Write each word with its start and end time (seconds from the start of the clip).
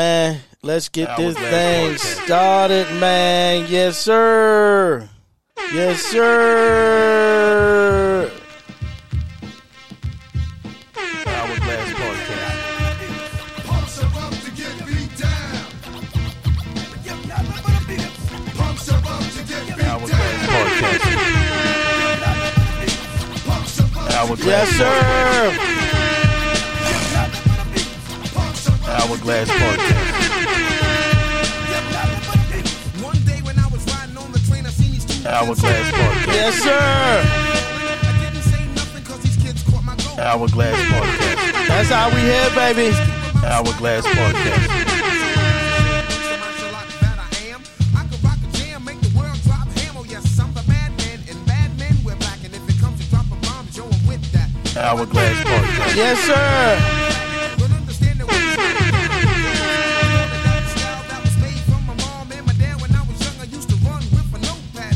Man, 0.00 0.40
let's 0.62 0.88
get 0.88 1.14
this 1.18 1.36
thing 1.36 1.98
started, 1.98 2.86
man. 2.98 3.66
Yes, 3.68 3.98
sir. 3.98 5.06
Yes, 5.74 6.00
sir. 6.00 7.09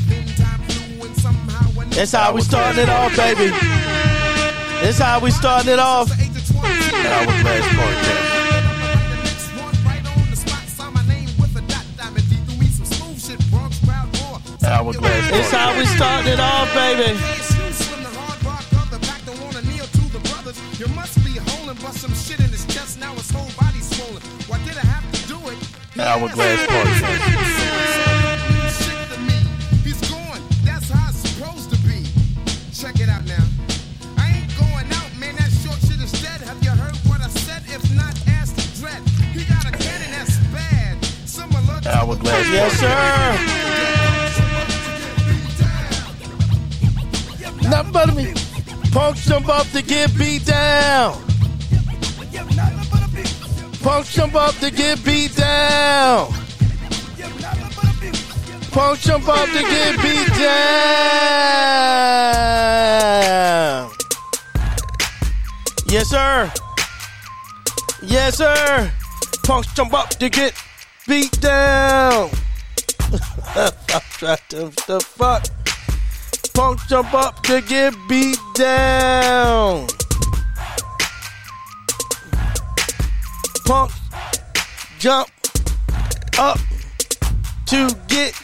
Then 0.08 0.26
time 0.36 0.60
flew 0.68 1.06
and 1.06 1.16
somehow 1.16 1.80
I 1.80 1.84
That's 1.88 2.12
how 2.12 2.34
we 2.34 2.42
starting 2.42 2.82
it 2.82 2.88
off, 2.90 3.16
baby. 3.16 3.48
That's 4.82 4.98
how 4.98 5.20
we 5.20 5.30
starting 5.30 5.72
it 5.72 5.78
off. 5.78 6.10
Hourglass 6.10 7.66
Podcast. 7.68 8.23
Hourglass 14.84 15.30
It's 15.32 15.50
how 15.50 15.72
we 15.78 15.86
starting 15.86 16.34
it 16.34 16.40
off, 16.40 16.68
baby. 16.74 17.16
You 20.78 20.86
must 20.88 21.24
be 21.24 21.38
holding 21.38 21.80
but 21.80 21.94
some 21.94 22.12
shit 22.12 22.40
in 22.40 22.50
his 22.50 22.66
chest. 22.66 23.00
Now 23.00 23.14
his 23.14 23.30
whole 23.30 23.48
body's 23.58 23.88
swollen. 23.96 24.20
Why 24.46 24.58
did 24.64 24.76
I 24.76 24.84
have 24.84 25.10
to 25.10 25.28
do 25.28 25.38
it? 25.48 25.56
Hourglass 25.98 26.66
Podcast. 26.66 27.24
Shit 28.84 29.08
to 29.08 29.20
me. 29.20 29.40
He's 29.84 30.00
gone. 30.10 30.42
That's 30.64 30.90
how 30.90 31.08
it's 31.08 31.30
supposed 31.30 31.70
to 31.70 31.78
be. 31.88 32.04
Check 32.74 33.00
it 33.00 33.08
out 33.08 33.24
now. 33.24 33.46
I 34.18 34.44
ain't 34.44 34.52
going 34.58 34.92
out, 34.92 35.16
man. 35.16 35.36
That 35.36 35.50
short 35.64 35.80
shit 35.80 35.96
is 36.04 36.12
dead. 36.20 36.42
Have 36.42 36.62
you 36.62 36.70
heard 36.70 36.96
what 37.08 37.22
I 37.22 37.28
said? 37.28 37.62
If 37.68 37.88
not, 37.96 38.12
ask 38.28 38.54
the 38.54 38.68
dread. 38.80 39.00
He 39.32 39.44
got 39.48 39.64
a 39.64 39.72
cannon 39.72 40.10
that's 40.12 40.36
bad. 40.52 40.98
Hourglass 41.86 42.48
Yes, 42.50 42.80
sir. 42.80 43.63
Nothing 47.70 47.92
but 47.92 48.14
me. 48.14 48.32
Punks 48.92 49.26
jump 49.26 49.48
up 49.48 49.66
to 49.68 49.82
get 49.82 50.16
beat 50.16 50.44
down. 50.44 51.20
Punks 53.82 54.14
jump 54.14 54.34
up 54.34 54.54
to 54.56 54.70
get 54.70 55.04
beat 55.04 55.34
down. 55.34 56.32
Punks 58.70 59.04
jump 59.04 59.28
up 59.28 59.46
to 59.46 59.62
get 59.62 60.02
beat 60.02 60.28
down. 60.38 61.54
Yes, 65.88 66.08
sir. 66.08 66.52
Yes, 68.02 68.36
sir. 68.38 68.90
Punks 69.44 69.72
jump 69.74 69.94
up 69.94 70.10
to 70.10 70.28
get 70.28 70.54
beat 71.06 71.40
down. 71.40 72.30
I'm 73.54 73.70
trying 74.10 74.38
to 74.48 74.70
the 74.86 75.00
fuck. 75.00 75.53
Punk 76.54 76.78
jump 76.88 77.12
up 77.12 77.42
to 77.42 77.60
get 77.62 77.94
beat 78.08 78.38
down. 78.54 79.88
Punk 83.66 83.90
jump 85.00 85.28
up 86.38 86.58
to 87.66 87.90
get 88.06 88.40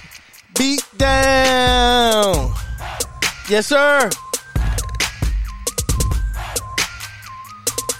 beat 0.58 0.84
down. 0.96 2.52
Yes, 3.48 3.68
sir. 3.68 4.10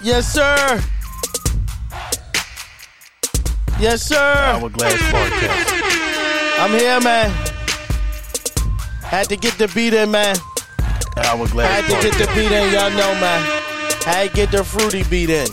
Yes, 0.03 0.33
sir. 0.33 0.83
Yes, 3.79 4.03
sir. 4.03 4.17
Hourglass 4.17 4.93
Podcast. 4.93 6.59
I'm 6.59 6.71
here, 6.71 6.99
man. 6.99 7.50
Had 9.11 9.27
to 9.27 9.35
get 9.35 9.57
the 9.57 9.67
beat 9.75 9.93
in, 9.93 10.09
man. 10.09 10.37
Hourglass 11.17 11.67
Had 11.67 11.83
to 11.83 12.09
get 12.09 12.17
the 12.17 12.27
beat 12.33 12.49
in, 12.49 12.71
y'all 12.71 12.89
know, 12.91 13.13
man. 13.19 13.61
Had 14.05 14.29
to 14.29 14.33
get 14.33 14.51
the 14.51 14.63
fruity 14.63 15.03
beat 15.03 15.29
in. 15.29 15.47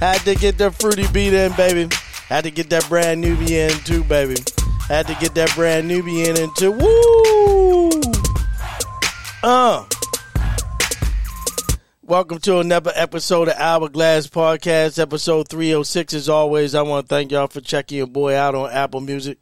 Had 0.00 0.18
to 0.24 0.34
get 0.34 0.58
the 0.58 0.72
fruity 0.72 1.06
beat 1.12 1.32
in, 1.32 1.52
baby. 1.52 1.94
Had 2.28 2.42
to 2.42 2.50
get 2.50 2.70
that 2.70 2.88
brand 2.88 3.22
newbie 3.22 3.50
in 3.50 3.70
too, 3.84 4.02
baby. 4.02 4.34
Had 4.88 5.06
to 5.06 5.14
get 5.14 5.36
that 5.36 5.54
brand 5.54 5.88
newbie 5.88 6.26
in 6.26 6.36
into 6.36 6.72
woo. 6.72 7.90
Uh. 9.44 9.86
Welcome 12.02 12.40
to 12.40 12.58
another 12.58 12.90
episode 12.96 13.46
of 13.46 13.54
Hourglass 13.54 14.26
Podcast, 14.26 14.98
episode 14.98 15.46
306. 15.46 16.14
As 16.14 16.28
always, 16.28 16.74
I 16.74 16.82
want 16.82 17.06
to 17.06 17.14
thank 17.14 17.30
y'all 17.30 17.46
for 17.46 17.60
checking 17.60 17.98
your 17.98 18.08
boy 18.08 18.34
out 18.34 18.56
on 18.56 18.72
Apple 18.72 19.00
Music, 19.00 19.38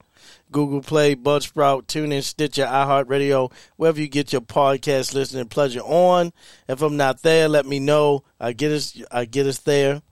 Google 0.50 0.82
Play, 0.82 1.14
Buzzsprout, 1.14 1.86
TuneIn, 1.86 2.22
Stitcher, 2.22 2.64
iHeartRadio, 2.64 3.52
wherever 3.76 4.00
you 4.00 4.08
get 4.08 4.32
your 4.32 4.40
podcast 4.40 5.14
listening 5.14 5.48
pleasure 5.48 5.80
on. 5.80 6.32
If 6.68 6.82
I'm 6.82 6.96
not 6.96 7.22
there, 7.22 7.48
let 7.48 7.66
me 7.66 7.78
know. 7.78 8.24
I 8.40 8.52
get 8.52 8.72
us, 8.72 9.00
I 9.10 9.24
get 9.24 9.46
us 9.46 9.58
there. 9.58 10.02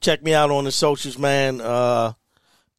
Check 0.00 0.22
me 0.22 0.34
out 0.34 0.50
on 0.50 0.64
the 0.64 0.72
socials, 0.72 1.18
man. 1.18 1.60
Uh, 1.60 2.14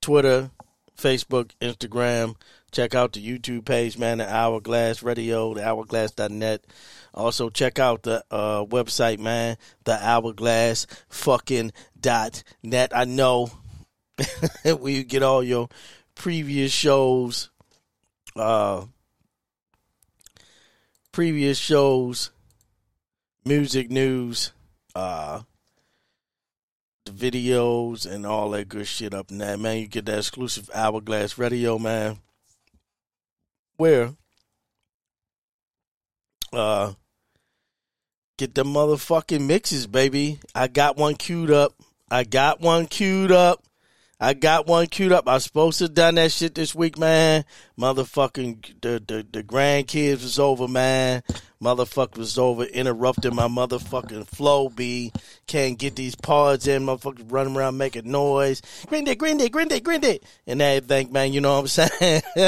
Twitter, 0.02 0.52
Facebook, 0.98 1.52
Instagram. 1.62 2.36
Check 2.72 2.96
out 2.96 3.14
the 3.14 3.26
YouTube 3.26 3.66
page, 3.66 3.98
man. 3.98 4.18
The 4.18 4.28
Hourglass 4.28 5.04
Radio, 5.04 5.54
the 5.54 5.62
Hourglass.net. 5.62 6.66
Also, 7.14 7.50
check 7.50 7.78
out 7.78 8.04
the 8.04 8.24
uh, 8.32 8.66
website, 8.66 9.20
man. 9.20 9.58
The 9.84 9.94
Hourglass 9.94 10.88
fucking 11.08 11.72
dot 12.00 12.44
net. 12.64 12.92
I 12.96 13.06
know 13.06 13.52
where 14.64 14.94
you 14.94 15.04
get 15.04 15.24
all 15.24 15.44
your 15.44 15.70
previous 16.16 16.72
shows, 16.72 17.50
uh, 18.36 18.86
previous 21.12 21.58
shows, 21.58 22.32
music 23.46 23.90
news, 23.90 24.52
uh, 24.96 25.42
the 27.06 27.12
videos, 27.12 28.10
and 28.10 28.26
all 28.26 28.50
that 28.52 28.70
good 28.70 28.88
shit 28.88 29.14
up 29.14 29.32
in 29.32 29.40
that, 29.40 29.60
man. 29.60 29.80
You 29.80 29.88
get 29.88 30.06
that 30.06 30.20
exclusive 30.20 30.70
Hourglass 30.74 31.38
Radio, 31.38 31.80
man. 31.80 32.20
Where, 33.78 34.14
uh, 36.54 36.94
get 38.38 38.54
the 38.54 38.64
motherfucking 38.64 39.46
mixes, 39.46 39.88
baby. 39.88 40.40
I 40.54 40.68
got 40.68 40.98
one 40.98 41.16
queued 41.16 41.52
up. 41.52 41.74
I 42.10 42.24
got 42.24 42.62
one 42.62 42.86
queued 42.86 43.32
up. 43.32 43.64
I 44.24 44.34
got 44.34 44.68
one 44.68 44.88
queued 44.88 45.12
up. 45.12 45.28
I 45.28 45.34
was 45.34 45.44
supposed 45.44 45.80
to 45.80 45.84
have 45.84 45.96
done 45.96 46.16
that 46.16 46.32
shit 46.32 46.56
this 46.56 46.74
week, 46.74 46.98
man. 46.98 47.44
Motherfucking 47.78 48.80
the 48.80 49.04
the, 49.06 49.28
the 49.30 49.44
grandkids 49.44 50.24
was 50.24 50.40
over, 50.40 50.66
man. 50.66 51.24
Motherfucker 51.62 52.20
was 52.20 52.38
over 52.38 52.64
interrupting 52.64 53.36
my 53.36 53.50
motherfucking 53.50 54.26
flow. 54.28 54.70
B 54.70 55.12
can't 55.46 55.78
get 55.78 55.98
these 55.98 56.16
pods 56.16 56.68
in. 56.68 56.86
Motherfuckers 56.86 57.30
running 57.30 57.58
around 57.58 57.78
making 57.78 58.10
noise. 58.10 58.62
Grindy, 58.88 59.18
grindy, 59.18 59.50
grindy, 59.50 59.82
grindy, 59.82 60.20
and 60.48 60.62
everything, 60.62 61.12
man. 61.12 61.34
You 61.34 61.42
know 61.42 61.60
what 61.60 61.78
I'm 61.78 61.90
saying? 61.90 62.22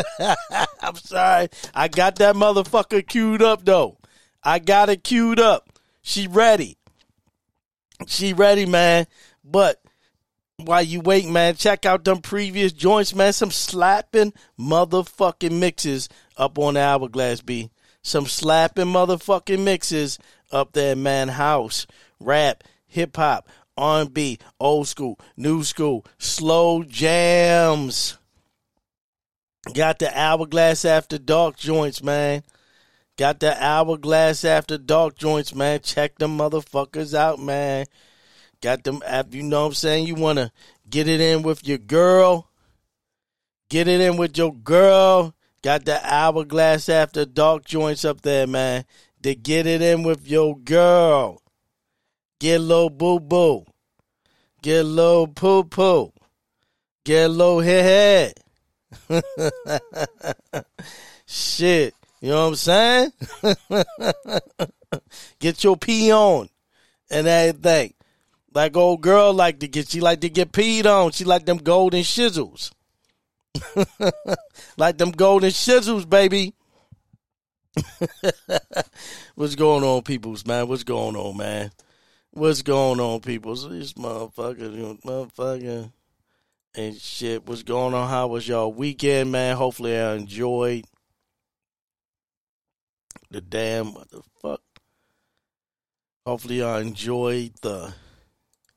I'm 0.79 0.95
sorry. 0.95 1.49
I 1.73 1.89
got 1.89 2.15
that 2.19 2.37
motherfucker 2.37 3.05
queued 3.05 3.41
up 3.41 3.65
though. 3.65 3.97
I 4.41 4.59
got 4.59 4.87
it 4.87 5.03
queued 5.03 5.41
up. 5.41 5.67
She 6.01 6.27
ready. 6.27 6.77
She 8.07 8.31
ready, 8.31 8.65
man. 8.65 9.07
But 9.43 9.81
while 10.57 10.83
you 10.83 11.01
wait, 11.01 11.27
man, 11.27 11.55
check 11.55 11.85
out 11.85 12.03
them 12.03 12.21
previous 12.21 12.71
joints, 12.71 13.13
man. 13.13 13.33
Some 13.33 13.51
slapping 13.51 14.33
motherfucking 14.59 15.51
mixes 15.51 16.09
up 16.37 16.57
on 16.57 16.75
the 16.75 16.81
Hourglass 16.81 17.41
B. 17.41 17.69
Some 18.01 18.25
slapping 18.25 18.87
motherfucking 18.87 19.63
mixes 19.63 20.19
up 20.51 20.73
there, 20.73 20.95
man. 20.95 21.29
House, 21.29 21.87
rap, 22.19 22.63
hip 22.87 23.15
hop, 23.15 23.49
R&B, 23.77 24.39
old 24.59 24.87
school, 24.87 25.19
new 25.35 25.63
school, 25.63 26.05
slow 26.17 26.83
jams. 26.83 28.17
Got 29.73 29.99
the 29.99 30.15
hourglass 30.17 30.85
after 30.85 31.17
dark 31.17 31.57
joints, 31.57 32.03
man. 32.03 32.43
Got 33.17 33.39
the 33.39 33.61
hourglass 33.61 34.45
after 34.45 34.77
dark 34.77 35.17
joints, 35.17 35.55
man. 35.55 35.79
Check 35.79 36.17
them 36.17 36.37
motherfuckers 36.37 37.13
out, 37.13 37.39
man. 37.39 37.87
Got 38.65 38.83
them, 38.83 39.03
you 39.29 39.43
know 39.43 39.61
what 39.61 39.67
I'm 39.67 39.73
saying? 39.75 40.07
You 40.07 40.15
want 40.15 40.39
to 40.39 40.51
get 40.89 41.07
it 41.07 41.21
in 41.21 41.43
with 41.43 41.67
your 41.67 41.77
girl. 41.77 42.49
Get 43.69 43.87
it 43.87 44.01
in 44.01 44.17
with 44.17 44.35
your 44.39 44.55
girl. 44.55 45.35
Got 45.61 45.85
the 45.85 46.03
hourglass 46.03 46.89
after 46.89 47.25
dark 47.25 47.63
joints 47.65 48.03
up 48.03 48.21
there, 48.21 48.47
man. 48.47 48.85
To 49.21 49.35
get 49.35 49.67
it 49.67 49.83
in 49.83 50.01
with 50.01 50.27
your 50.27 50.57
girl. 50.57 51.43
Get 52.39 52.57
little 52.57 52.89
boo 52.89 53.19
boo. 53.19 53.65
Get 54.63 54.81
little 54.81 55.27
poo 55.27 55.65
poo. 55.65 56.11
Get 57.03 57.27
little 57.27 57.59
head 57.59 58.33
head. 59.07 59.23
Shit. 61.27 61.93
You 62.19 62.29
know 62.29 62.49
what 62.49 62.49
I'm 62.49 62.55
saying? 62.55 63.11
get 65.39 65.63
your 65.63 65.77
pee 65.77 66.11
on 66.11 66.49
and 67.11 67.27
everything. 67.27 67.93
Like 68.55 68.77
old 68.77 69.01
girl 69.01 69.33
like 69.33 69.59
to 69.59 69.67
get 69.67 69.89
she 69.89 69.99
like 69.99 70.21
to 70.21 70.29
get 70.29 70.53
peed 70.53 70.85
on. 70.85 71.11
She 71.11 71.25
like 71.25 71.45
them 71.45 71.57
golden 71.57 72.03
shizzles. 72.03 72.71
like 74.77 74.97
them 74.97 75.11
golden 75.11 75.49
shizzles, 75.49 76.09
baby. 76.09 76.53
What's 79.35 79.55
going 79.55 79.83
on, 79.83 80.03
peoples, 80.03 80.45
man? 80.45 80.69
What's 80.69 80.85
going 80.85 81.17
on, 81.17 81.35
man? 81.35 81.71
What's 82.31 82.61
going 82.61 83.01
on, 83.01 83.19
peoples? 83.19 83.69
These 83.69 83.93
motherfuckers, 83.95 85.01
motherfucker, 85.01 85.91
and 86.75 86.95
shit. 86.95 87.45
What's 87.45 87.63
going 87.63 87.93
on? 87.93 88.09
How 88.09 88.27
was 88.27 88.47
y'all 88.47 88.71
weekend, 88.71 89.33
man? 89.33 89.57
Hopefully, 89.57 89.97
I 89.97 90.15
enjoyed 90.15 90.85
the 93.29 93.41
damn 93.41 93.93
what 93.93 94.09
the 94.11 94.21
fuck. 94.41 94.61
Hopefully, 96.25 96.63
I 96.63 96.79
enjoyed 96.79 97.51
the 97.61 97.93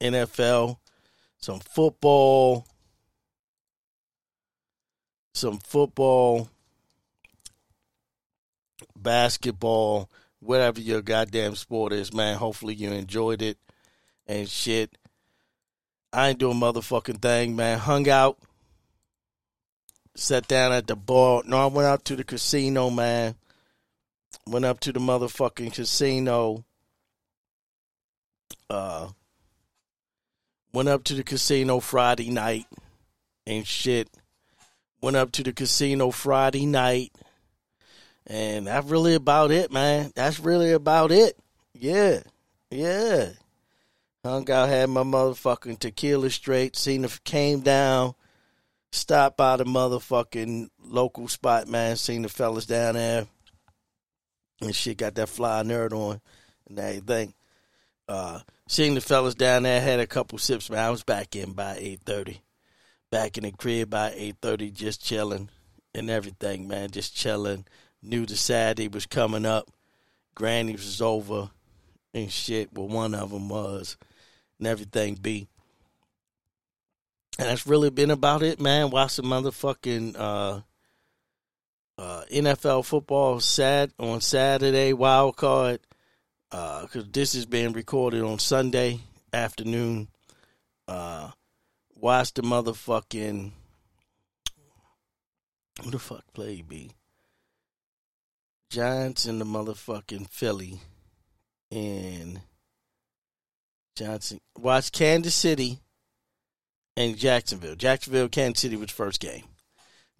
NFL, 0.00 0.78
some 1.38 1.60
football, 1.60 2.66
some 5.34 5.58
football, 5.58 6.48
basketball, 8.96 10.10
whatever 10.40 10.80
your 10.80 11.02
goddamn 11.02 11.54
sport 11.54 11.92
is, 11.92 12.12
man. 12.12 12.36
Hopefully 12.36 12.74
you 12.74 12.90
enjoyed 12.92 13.42
it 13.42 13.58
and 14.26 14.48
shit. 14.48 14.96
I 16.12 16.30
ain't 16.30 16.38
doing 16.38 16.58
motherfucking 16.58 17.20
thing, 17.20 17.54
man. 17.54 17.78
Hung 17.78 18.08
out, 18.08 18.38
sat 20.14 20.48
down 20.48 20.72
at 20.72 20.86
the 20.86 20.96
bar. 20.96 21.42
No, 21.44 21.58
I 21.58 21.66
went 21.66 21.86
out 21.86 22.04
to 22.06 22.16
the 22.16 22.24
casino, 22.24 22.90
man. 22.90 23.34
Went 24.46 24.64
up 24.64 24.80
to 24.80 24.92
the 24.92 25.00
motherfucking 25.00 25.74
casino. 25.74 26.64
Uh, 28.70 29.08
went 30.72 30.88
up 30.88 31.04
to 31.04 31.14
the 31.14 31.24
casino 31.24 31.80
Friday 31.80 32.30
night 32.30 32.66
and 33.46 33.66
shit. 33.66 34.08
Went 35.00 35.16
up 35.16 35.32
to 35.32 35.42
the 35.42 35.52
casino 35.52 36.10
Friday 36.10 36.66
night. 36.66 37.12
And 38.26 38.66
that's 38.66 38.86
really 38.86 39.14
about 39.14 39.50
it, 39.50 39.72
man. 39.72 40.12
That's 40.14 40.38
really 40.40 40.72
about 40.72 41.12
it. 41.12 41.38
Yeah. 41.72 42.20
Yeah. 42.70 43.30
Hung 44.24 44.50
out, 44.50 44.68
had 44.68 44.90
my 44.90 45.04
motherfucking 45.04 45.78
tequila 45.78 46.28
straight. 46.30 46.76
Seen 46.76 47.04
if 47.04 47.22
came 47.24 47.60
down, 47.60 48.14
stopped 48.90 49.36
by 49.36 49.56
the 49.56 49.64
motherfucking 49.64 50.68
local 50.84 51.28
spot, 51.28 51.68
man. 51.68 51.96
Seen 51.96 52.22
the 52.22 52.28
fellas 52.28 52.66
down 52.66 52.94
there. 52.94 53.26
And 54.60 54.74
shit 54.74 54.98
got 54.98 55.14
that 55.14 55.28
fly 55.28 55.62
nerd 55.62 55.92
on 55.92 56.20
and 56.68 56.78
everything. 56.78 57.32
Uh, 58.08 58.40
seen 58.68 58.94
the 58.94 59.00
fellas 59.00 59.34
down 59.34 59.64
there, 59.64 59.80
had 59.80 59.98
a 59.98 60.06
couple 60.06 60.38
sips, 60.38 60.70
man. 60.70 60.78
I 60.78 60.90
was 60.90 61.02
back 61.02 61.34
in 61.34 61.52
by 61.52 61.76
eight 61.80 62.00
thirty. 62.04 62.42
Back 63.10 63.38
in 63.38 63.44
the 63.44 63.52
crib 63.52 63.90
by 63.90 64.12
eight 64.14 64.36
thirty, 64.40 64.70
just 64.70 65.02
chilling 65.02 65.48
and 65.94 66.08
everything, 66.08 66.68
man. 66.68 66.90
Just 66.90 67.16
chilling. 67.16 67.64
Knew 68.02 68.26
the 68.26 68.36
Saturday 68.36 68.86
was 68.86 69.06
coming 69.06 69.44
up. 69.44 69.68
Granny's 70.34 70.84
was 70.84 71.02
over 71.02 71.50
and 72.14 72.30
shit. 72.30 72.72
Well, 72.72 72.86
one 72.86 73.14
of 73.14 73.30
them 73.30 73.48
was, 73.48 73.96
and 74.58 74.68
everything 74.68 75.16
be. 75.16 75.48
And 77.38 77.48
that's 77.48 77.66
really 77.66 77.90
been 77.90 78.10
about 78.10 78.42
it, 78.42 78.60
man. 78.60 78.90
Watch 78.90 79.12
some 79.12 79.26
motherfucking 79.26 80.16
uh, 80.18 80.60
uh, 81.96 82.22
NFL 82.32 82.84
football 82.84 83.40
sad 83.40 83.92
on 83.98 84.20
Saturday 84.20 84.92
wild 84.92 85.36
card 85.36 85.80
because 86.50 87.04
uh, 87.04 87.08
this 87.12 87.34
is 87.34 87.46
being 87.46 87.72
recorded 87.72 88.22
on 88.22 88.38
Sunday 88.38 89.00
afternoon. 89.32 90.08
Uh, 90.86 91.30
watch 91.94 92.32
the 92.34 92.42
motherfucking 92.42 93.52
who 95.82 95.90
the 95.90 95.98
fuck 95.98 96.24
play 96.32 96.62
B? 96.66 96.90
Giants 98.70 99.24
and 99.24 99.40
the 99.40 99.44
motherfucking 99.44 100.28
Philly 100.28 100.80
and 101.70 102.40
Johnson. 103.96 104.38
Watch 104.58 104.92
Kansas 104.92 105.34
City 105.34 105.78
and 106.96 107.16
Jacksonville. 107.16 107.76
Jacksonville, 107.76 108.28
Kansas 108.28 108.60
City 108.60 108.76
was 108.76 108.90
first 108.90 109.20
game. 109.20 109.44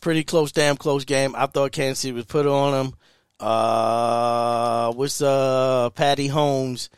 Pretty 0.01 0.25
close, 0.25 0.53
damn 0.53 0.77
close 0.77 1.05
game. 1.05 1.35
I 1.37 1.47
thought 1.47 1.73
Kansas 1.73 2.01
City 2.01 2.13
was 2.13 2.25
put 2.25 2.47
on 2.47 2.73
them. 2.73 2.95
Uh, 3.41 4.93
what's 4.93 5.23
uh 5.23 5.91
Patty 5.91 6.29
Mahomes 6.29 6.89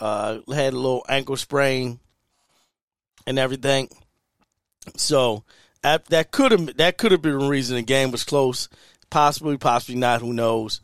uh 0.00 0.38
had 0.52 0.72
a 0.72 0.76
little 0.76 1.04
ankle 1.08 1.36
sprain 1.36 1.98
and 3.26 3.38
everything. 3.38 3.88
So 4.96 5.44
that 5.82 6.30
could 6.30 6.52
have 6.52 6.76
that 6.76 6.98
could 6.98 7.12
have 7.12 7.22
been 7.22 7.48
reason 7.48 7.76
the 7.76 7.82
game 7.82 8.10
was 8.10 8.24
close. 8.24 8.68
Possibly, 9.10 9.56
possibly 9.56 9.96
not. 9.96 10.20
Who 10.20 10.32
knows? 10.32 10.80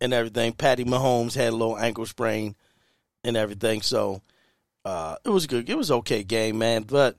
And 0.00 0.12
everything. 0.12 0.52
Patty 0.52 0.84
Mahomes 0.84 1.34
had 1.34 1.52
a 1.52 1.56
little 1.56 1.78
ankle 1.78 2.06
sprain 2.06 2.54
and 3.22 3.36
everything. 3.36 3.82
So 3.82 4.22
uh, 4.84 5.16
it 5.24 5.30
was 5.30 5.46
good. 5.46 5.68
It 5.68 5.76
was 5.76 5.90
okay 5.90 6.22
game, 6.24 6.58
man. 6.58 6.82
But 6.82 7.16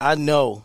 I 0.00 0.14
know 0.14 0.64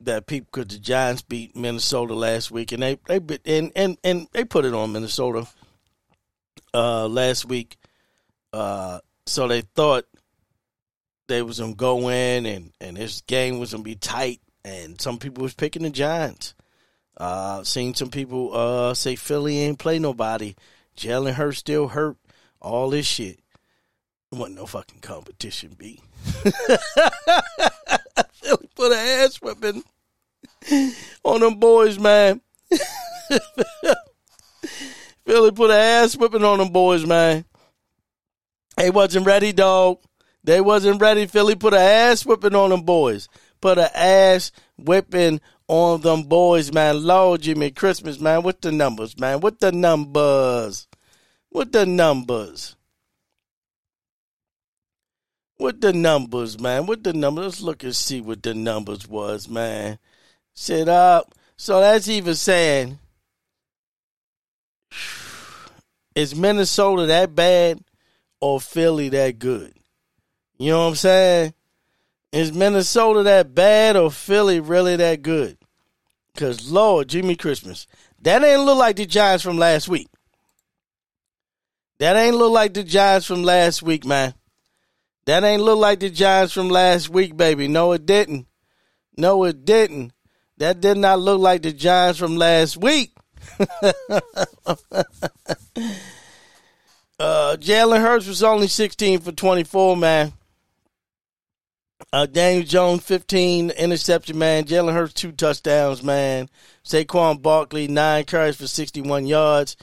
that 0.00 0.26
people 0.26 0.48
because 0.52 0.74
the 0.74 0.80
Giants 0.80 1.22
beat 1.22 1.56
Minnesota 1.56 2.14
last 2.14 2.50
week, 2.50 2.72
and 2.72 2.82
they 2.82 2.98
they 3.06 3.20
and 3.44 3.72
and 3.74 3.98
and 4.04 4.28
they 4.32 4.44
put 4.44 4.64
it 4.64 4.74
on 4.74 4.92
Minnesota 4.92 5.46
uh, 6.74 7.08
last 7.08 7.44
week. 7.44 7.76
Uh, 8.52 9.00
so 9.26 9.48
they 9.48 9.60
thought 9.60 10.04
they 11.26 11.42
was 11.42 11.60
gonna 11.60 11.74
go 11.74 12.08
in 12.08 12.46
and 12.46 12.72
and 12.80 12.96
this 12.96 13.20
game 13.22 13.58
was 13.58 13.72
gonna 13.72 13.82
be 13.82 13.96
tight, 13.96 14.40
and 14.64 15.00
some 15.00 15.18
people 15.18 15.42
was 15.42 15.54
picking 15.54 15.82
the 15.82 15.90
Giants. 15.90 16.54
Uh, 17.16 17.64
seen 17.64 17.94
some 17.94 18.10
people 18.10 18.54
uh, 18.54 18.94
say 18.94 19.16
Philly 19.16 19.58
ain't 19.58 19.78
play 19.78 19.98
nobody. 19.98 20.54
Jalen 20.96 21.34
Hurts 21.34 21.58
still 21.58 21.88
hurt. 21.88 22.16
All 22.60 22.90
this 22.90 23.06
shit. 23.06 23.40
It 24.30 24.38
wasn't 24.38 24.56
no 24.56 24.66
fucking 24.66 25.00
competition, 25.00 25.74
B. 25.78 26.00
Put 28.78 28.92
an 28.92 28.98
ass 28.98 29.42
whipping 29.42 29.82
on 31.24 31.40
them 31.40 31.56
boys, 31.56 31.98
man. 31.98 32.40
Philly 35.26 35.50
put 35.50 35.72
an 35.72 35.76
ass 35.76 36.16
whipping 36.16 36.44
on 36.44 36.58
them 36.58 36.68
boys, 36.68 37.04
man. 37.04 37.44
They 38.76 38.90
wasn't 38.90 39.26
ready, 39.26 39.52
dog. 39.52 39.98
They 40.44 40.60
wasn't 40.60 41.00
ready. 41.00 41.26
Philly 41.26 41.56
put 41.56 41.74
an 41.74 41.80
ass 41.80 42.24
whipping 42.24 42.54
on 42.54 42.70
them 42.70 42.82
boys. 42.82 43.28
Put 43.60 43.78
an 43.78 43.88
ass 43.96 44.52
whipping 44.76 45.40
on 45.66 46.02
them 46.02 46.22
boys, 46.22 46.72
man. 46.72 47.02
Lord 47.02 47.42
Jimmy 47.42 47.72
Christmas, 47.72 48.20
man. 48.20 48.44
What 48.44 48.62
the 48.62 48.70
numbers, 48.70 49.18
man? 49.18 49.40
What 49.40 49.58
the 49.58 49.72
numbers? 49.72 50.86
What 51.48 51.72
the 51.72 51.84
numbers? 51.84 52.76
What 55.58 55.80
the 55.80 55.92
numbers, 55.92 56.58
man? 56.60 56.86
What 56.86 57.02
the 57.02 57.12
numbers? 57.12 57.44
Let's 57.44 57.60
look 57.60 57.82
and 57.82 57.94
see 57.94 58.20
what 58.20 58.44
the 58.44 58.54
numbers 58.54 59.08
was, 59.08 59.48
man. 59.48 59.98
Sit 60.54 60.88
up. 60.88 61.34
So 61.56 61.80
that's 61.80 62.08
even 62.08 62.36
saying, 62.36 63.00
is 66.14 66.36
Minnesota 66.36 67.06
that 67.06 67.34
bad 67.34 67.80
or 68.40 68.60
Philly 68.60 69.08
that 69.08 69.40
good? 69.40 69.74
You 70.58 70.70
know 70.70 70.84
what 70.84 70.90
I'm 70.90 70.94
saying? 70.94 71.54
Is 72.32 72.52
Minnesota 72.52 73.24
that 73.24 73.52
bad 73.52 73.96
or 73.96 74.12
Philly 74.12 74.60
really 74.60 74.94
that 74.94 75.22
good? 75.22 75.58
Because, 76.32 76.70
Lord, 76.70 77.08
Jimmy 77.08 77.34
Christmas, 77.34 77.88
that 78.22 78.44
ain't 78.44 78.62
look 78.62 78.78
like 78.78 78.94
the 78.94 79.06
Giants 79.06 79.42
from 79.42 79.58
last 79.58 79.88
week. 79.88 80.08
That 81.98 82.14
ain't 82.16 82.36
look 82.36 82.52
like 82.52 82.74
the 82.74 82.84
Giants 82.84 83.26
from 83.26 83.42
last 83.42 83.82
week, 83.82 84.04
man. 84.04 84.34
That 85.28 85.44
ain't 85.44 85.60
look 85.60 85.78
like 85.78 86.00
the 86.00 86.08
Giants 86.08 86.54
from 86.54 86.70
last 86.70 87.10
week, 87.10 87.36
baby. 87.36 87.68
No, 87.68 87.92
it 87.92 88.06
didn't. 88.06 88.46
No, 89.14 89.44
it 89.44 89.66
didn't. 89.66 90.14
That 90.56 90.80
did 90.80 90.96
not 90.96 91.20
look 91.20 91.38
like 91.38 91.60
the 91.60 91.70
Giants 91.70 92.18
from 92.18 92.36
last 92.36 92.78
week. 92.78 93.12
uh, 93.60 93.92
Jalen 97.20 98.00
Hurts 98.00 98.26
was 98.26 98.42
only 98.42 98.68
16 98.68 99.20
for 99.20 99.32
24, 99.32 99.98
man. 99.98 100.32
Uh, 102.10 102.24
Daniel 102.24 102.64
Jones, 102.64 103.04
15 103.04 103.68
interception, 103.68 104.38
man. 104.38 104.64
Jalen 104.64 104.94
Hurts, 104.94 105.12
two 105.12 105.32
touchdowns, 105.32 106.02
man. 106.02 106.48
Saquon 106.86 107.42
Barkley, 107.42 107.86
nine 107.86 108.24
carries 108.24 108.56
for 108.56 108.66
61 108.66 109.26
yards. 109.26 109.76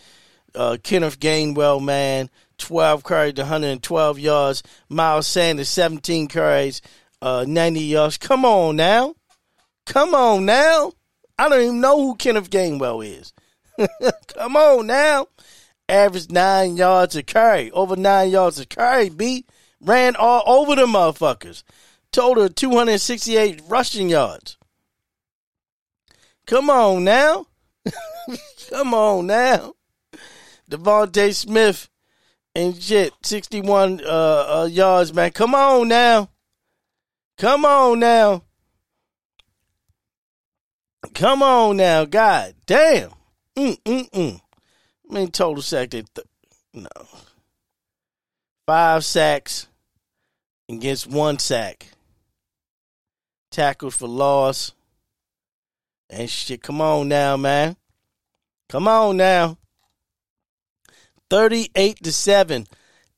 Uh, 0.55 0.77
Kenneth 0.81 1.19
Gainwell, 1.19 1.83
man, 1.83 2.31
12 2.57 3.03
carries, 3.03 3.35
112 3.35 4.19
yards. 4.19 4.63
Miles 4.89 5.27
Sanders, 5.27 5.69
17 5.69 6.27
carries, 6.27 6.81
uh, 7.21 7.45
90 7.47 7.79
yards. 7.81 8.17
Come 8.17 8.45
on 8.45 8.75
now. 8.75 9.15
Come 9.85 10.15
on 10.15 10.45
now. 10.45 10.93
I 11.37 11.49
don't 11.49 11.61
even 11.61 11.81
know 11.81 12.01
who 12.01 12.15
Kenneth 12.15 12.49
Gainwell 12.49 13.05
is. 13.05 13.33
Come 14.37 14.55
on 14.55 14.87
now. 14.87 15.27
Average 15.87 16.31
nine 16.31 16.77
yards 16.77 17.15
a 17.15 17.23
carry. 17.23 17.69
Over 17.71 17.95
nine 17.95 18.31
yards 18.31 18.59
a 18.59 18.65
carry, 18.65 19.09
B. 19.09 19.45
Ran 19.81 20.15
all 20.15 20.43
over 20.47 20.75
the 20.75 20.87
motherfuckers. 20.87 21.63
Total 22.11 22.49
268 22.49 23.61
rushing 23.67 24.09
yards. 24.09 24.57
Come 26.47 26.69
on 26.69 27.03
now. 27.03 27.47
Come 28.69 28.93
on 28.93 29.27
now. 29.27 29.73
DeVonta 30.69 31.33
Smith 31.35 31.89
and 32.55 32.81
shit, 32.81 33.13
61 33.23 34.01
uh, 34.03 34.07
uh, 34.61 34.69
yards, 34.71 35.13
man. 35.13 35.31
Come 35.31 35.53
on 35.53 35.89
now. 35.89 36.29
Come 37.37 37.65
on 37.65 37.99
now. 37.99 38.43
Come 41.13 41.43
on 41.43 41.77
now. 41.77 42.05
God 42.05 42.55
damn. 42.65 43.11
Mm, 43.57 43.77
mm, 43.83 44.09
mm. 44.09 44.41
I 45.09 45.13
mean, 45.13 45.31
total 45.31 45.61
sack. 45.61 45.89
Th- 45.91 46.05
no. 46.73 46.87
Five 48.65 49.05
sacks 49.05 49.67
against 50.69 51.07
one 51.07 51.37
sack. 51.39 51.87
Tackles 53.51 53.95
for 53.95 54.07
loss. 54.07 54.71
And 56.09 56.29
shit, 56.29 56.61
come 56.61 56.81
on 56.81 57.09
now, 57.09 57.35
man. 57.35 57.75
Come 58.69 58.87
on 58.87 59.17
now. 59.17 59.57
38 61.29 62.03
to 62.03 62.11
7. 62.11 62.67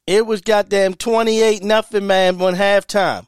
It 0.06 0.26
was 0.26 0.42
goddamn 0.42 0.94
28 0.94 1.64
nothing, 1.64 2.08
man, 2.08 2.38
one 2.38 2.56
halftime. 2.56 3.28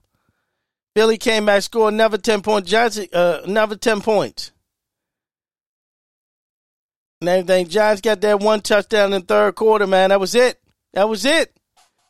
Philly 0.96 1.18
came 1.18 1.46
back, 1.46 1.64
scored 1.64 1.94
another 1.94 2.18
10 2.18 2.42
point 2.42 2.66
Johnson, 2.66 3.08
uh, 3.14 3.42
another 3.44 3.76
10 3.76 4.02
points. 4.02 4.52
And 7.22 7.30
everything. 7.30 7.68
Giants 7.68 8.02
got 8.02 8.22
that 8.22 8.40
one 8.40 8.62
touchdown 8.62 9.14
in 9.14 9.24
third 9.24 9.56
quarter, 9.56 9.86
man. 9.86 10.10
That 10.10 10.22
was 10.22 10.36
it. 10.36 10.60
That 10.94 11.10
was 11.10 11.26
it. 11.26 11.54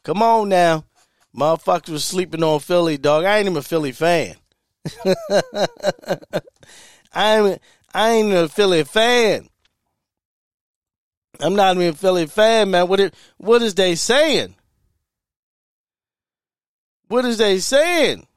Come 0.04 0.22
on 0.22 0.50
now. 0.50 0.86
Motherfuckers 1.36 1.90
was 1.90 2.06
sleeping 2.06 2.44
on 2.44 2.60
Philly, 2.60 2.98
dog. 2.98 3.26
I 3.26 3.38
ain't 3.38 3.48
even 3.48 3.58
a 3.58 3.62
Philly 3.62 3.92
fan. 3.92 4.36
I 7.14 7.40
ain't, 7.40 7.62
I 7.94 8.10
ain't 8.12 8.34
a 8.34 8.48
Philly 8.48 8.84
fan. 8.84 9.50
I'm 11.40 11.56
not 11.56 11.76
even 11.76 11.94
Philly 11.94 12.26
fan, 12.26 12.72
man. 12.72 12.88
What 12.88 13.00
it, 13.00 13.14
what 13.38 13.62
is 13.62 13.76
they 13.76 13.96
saying? 13.96 14.56
What 17.08 17.26
is 17.26 17.38
they 17.38 17.60
saying? 17.60 18.28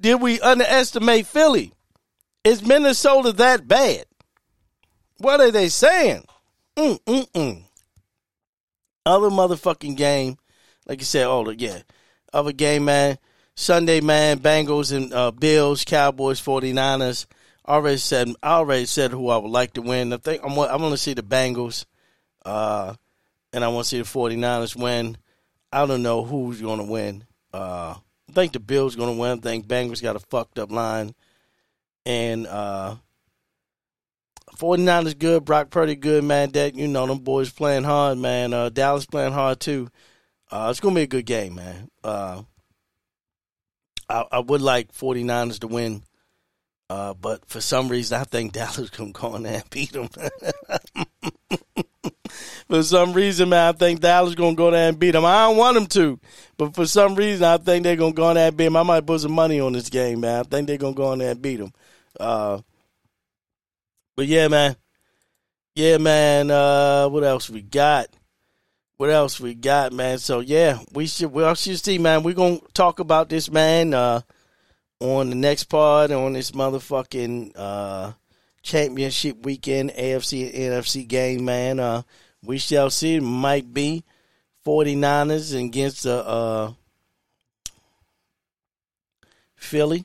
Did 0.00 0.20
we 0.20 0.40
underestimate 0.40 1.26
Philly? 1.26 1.72
Is 2.44 2.64
Minnesota 2.64 3.32
that 3.32 3.66
bad? 3.66 4.04
What 5.18 5.40
are 5.40 5.50
they 5.50 5.68
saying? 5.68 6.24
Mm, 6.76 7.00
mm, 7.04 7.30
mm. 7.32 7.62
Other 9.04 9.30
motherfucking 9.30 9.96
game, 9.96 10.36
like 10.86 11.00
you 11.00 11.04
said, 11.04 11.26
oh 11.26 11.50
yeah, 11.50 11.80
other 12.32 12.52
game, 12.52 12.84
man. 12.84 13.18
Sunday, 13.56 14.00
man, 14.00 14.38
Bengals 14.38 14.96
and 14.96 15.12
uh, 15.12 15.32
Bills, 15.32 15.84
Cowboys, 15.84 16.40
49ers. 16.40 17.26
I 17.68 17.72
already 17.72 17.98
said 17.98 18.30
I 18.42 18.52
already 18.52 18.86
said 18.86 19.10
who 19.10 19.28
I 19.28 19.36
would 19.36 19.50
like 19.50 19.74
to 19.74 19.82
win. 19.82 20.10
I 20.14 20.16
think 20.16 20.42
I'm 20.42 20.52
I 20.52 20.76
want 20.76 20.92
to 20.92 20.96
see 20.96 21.12
the 21.12 21.22
Bengals, 21.22 21.84
uh, 22.44 22.94
and 23.52 23.62
I 23.62 23.68
want 23.68 23.84
to 23.84 23.88
see 23.90 23.98
the 23.98 24.04
49ers 24.04 24.74
win. 24.74 25.18
I 25.70 25.84
don't 25.84 26.02
know 26.02 26.24
who's 26.24 26.62
going 26.62 26.78
to 26.78 26.90
win. 26.90 27.24
Uh, 27.52 27.94
I 28.28 28.32
think 28.32 28.54
the 28.54 28.58
Bills 28.58 28.96
going 28.96 29.14
to 29.14 29.20
win. 29.20 29.38
I 29.38 29.40
think 29.42 29.66
Bengals 29.66 30.02
got 30.02 30.16
a 30.16 30.18
fucked 30.18 30.58
up 30.58 30.72
line, 30.72 31.14
and 32.06 32.46
uh, 32.46 32.96
49ers 34.56 35.18
good. 35.18 35.44
Brock 35.44 35.68
Purdy 35.68 35.94
good, 35.94 36.24
man. 36.24 36.50
That 36.52 36.74
you 36.74 36.88
know 36.88 37.06
them 37.06 37.18
boys 37.18 37.52
playing 37.52 37.84
hard, 37.84 38.16
man. 38.16 38.54
Uh, 38.54 38.70
Dallas 38.70 39.04
playing 39.04 39.34
hard 39.34 39.60
too. 39.60 39.90
Uh, 40.50 40.68
it's 40.70 40.80
gonna 40.80 40.94
be 40.94 41.02
a 41.02 41.06
good 41.06 41.26
game, 41.26 41.56
man. 41.56 41.90
Uh, 42.02 42.44
I, 44.08 44.24
I 44.32 44.38
would 44.38 44.62
like 44.62 44.94
49ers 44.94 45.58
to 45.60 45.66
win, 45.66 46.02
uh, 46.90 47.14
but 47.14 47.44
for 47.46 47.60
some 47.60 47.88
reason 47.88 48.18
I 48.20 48.24
think 48.24 48.52
Dallas 48.52 48.90
gonna 48.90 49.12
go 49.12 49.36
in 49.36 49.44
there 49.44 49.54
and 49.54 49.70
beat 49.70 49.92
them. 49.92 50.08
for 52.68 52.82
some 52.82 53.12
reason, 53.12 53.48
man, 53.48 53.74
I 53.74 53.76
think 53.76 54.00
Dallas 54.00 54.34
gonna 54.34 54.56
go 54.56 54.70
there 54.70 54.88
and 54.88 54.98
beat 54.98 55.12
them. 55.12 55.24
I 55.24 55.46
don't 55.46 55.56
want 55.56 55.74
them 55.74 55.86
to, 55.86 56.20
but 56.56 56.74
for 56.74 56.86
some 56.86 57.14
reason 57.14 57.44
I 57.44 57.58
think 57.58 57.84
they're 57.84 57.96
gonna 57.96 58.12
go 58.12 58.30
in 58.30 58.36
there 58.36 58.48
and 58.48 58.56
beat 58.56 58.64
them. 58.64 58.76
I 58.76 58.82
might 58.82 59.06
put 59.06 59.20
some 59.20 59.32
money 59.32 59.60
on 59.60 59.72
this 59.72 59.90
game, 59.90 60.20
man. 60.20 60.40
I 60.40 60.42
think 60.44 60.66
they're 60.66 60.78
gonna 60.78 60.94
go 60.94 61.12
in 61.12 61.20
there 61.20 61.32
and 61.32 61.42
beat 61.42 61.56
them. 61.56 61.72
Uh, 62.18 62.60
but 64.16 64.26
yeah, 64.26 64.48
man. 64.48 64.76
Yeah, 65.74 65.98
man. 65.98 66.50
Uh, 66.50 67.08
what 67.08 67.22
else 67.22 67.48
we 67.48 67.62
got? 67.62 68.08
What 68.96 69.10
else 69.10 69.38
we 69.38 69.54
got, 69.54 69.92
man? 69.92 70.18
So 70.18 70.40
yeah, 70.40 70.80
we 70.92 71.06
should 71.06 71.30
we 71.30 71.54
should 71.54 71.78
see, 71.78 71.98
man. 71.98 72.24
We're 72.24 72.34
gonna 72.34 72.58
talk 72.74 72.98
about 72.98 73.28
this, 73.28 73.48
man, 73.48 73.94
uh, 73.94 74.22
on 75.00 75.30
the 75.30 75.36
next 75.36 75.64
part 75.64 76.10
on 76.10 76.32
this 76.32 76.50
motherfucking 76.52 77.52
uh 77.56 78.12
championship 78.62 79.44
weekend, 79.44 79.90
AFC 79.90 80.46
and 80.54 80.84
NFC 80.84 81.06
game, 81.06 81.44
man. 81.44 81.80
Uh 81.80 82.02
we 82.44 82.58
shall 82.58 82.90
see. 82.90 83.16
It 83.16 83.22
might 83.22 83.72
be 83.72 84.04
49ers 84.66 85.58
against 85.58 86.04
the 86.04 86.26
uh 86.26 86.72
Philly. 89.54 90.04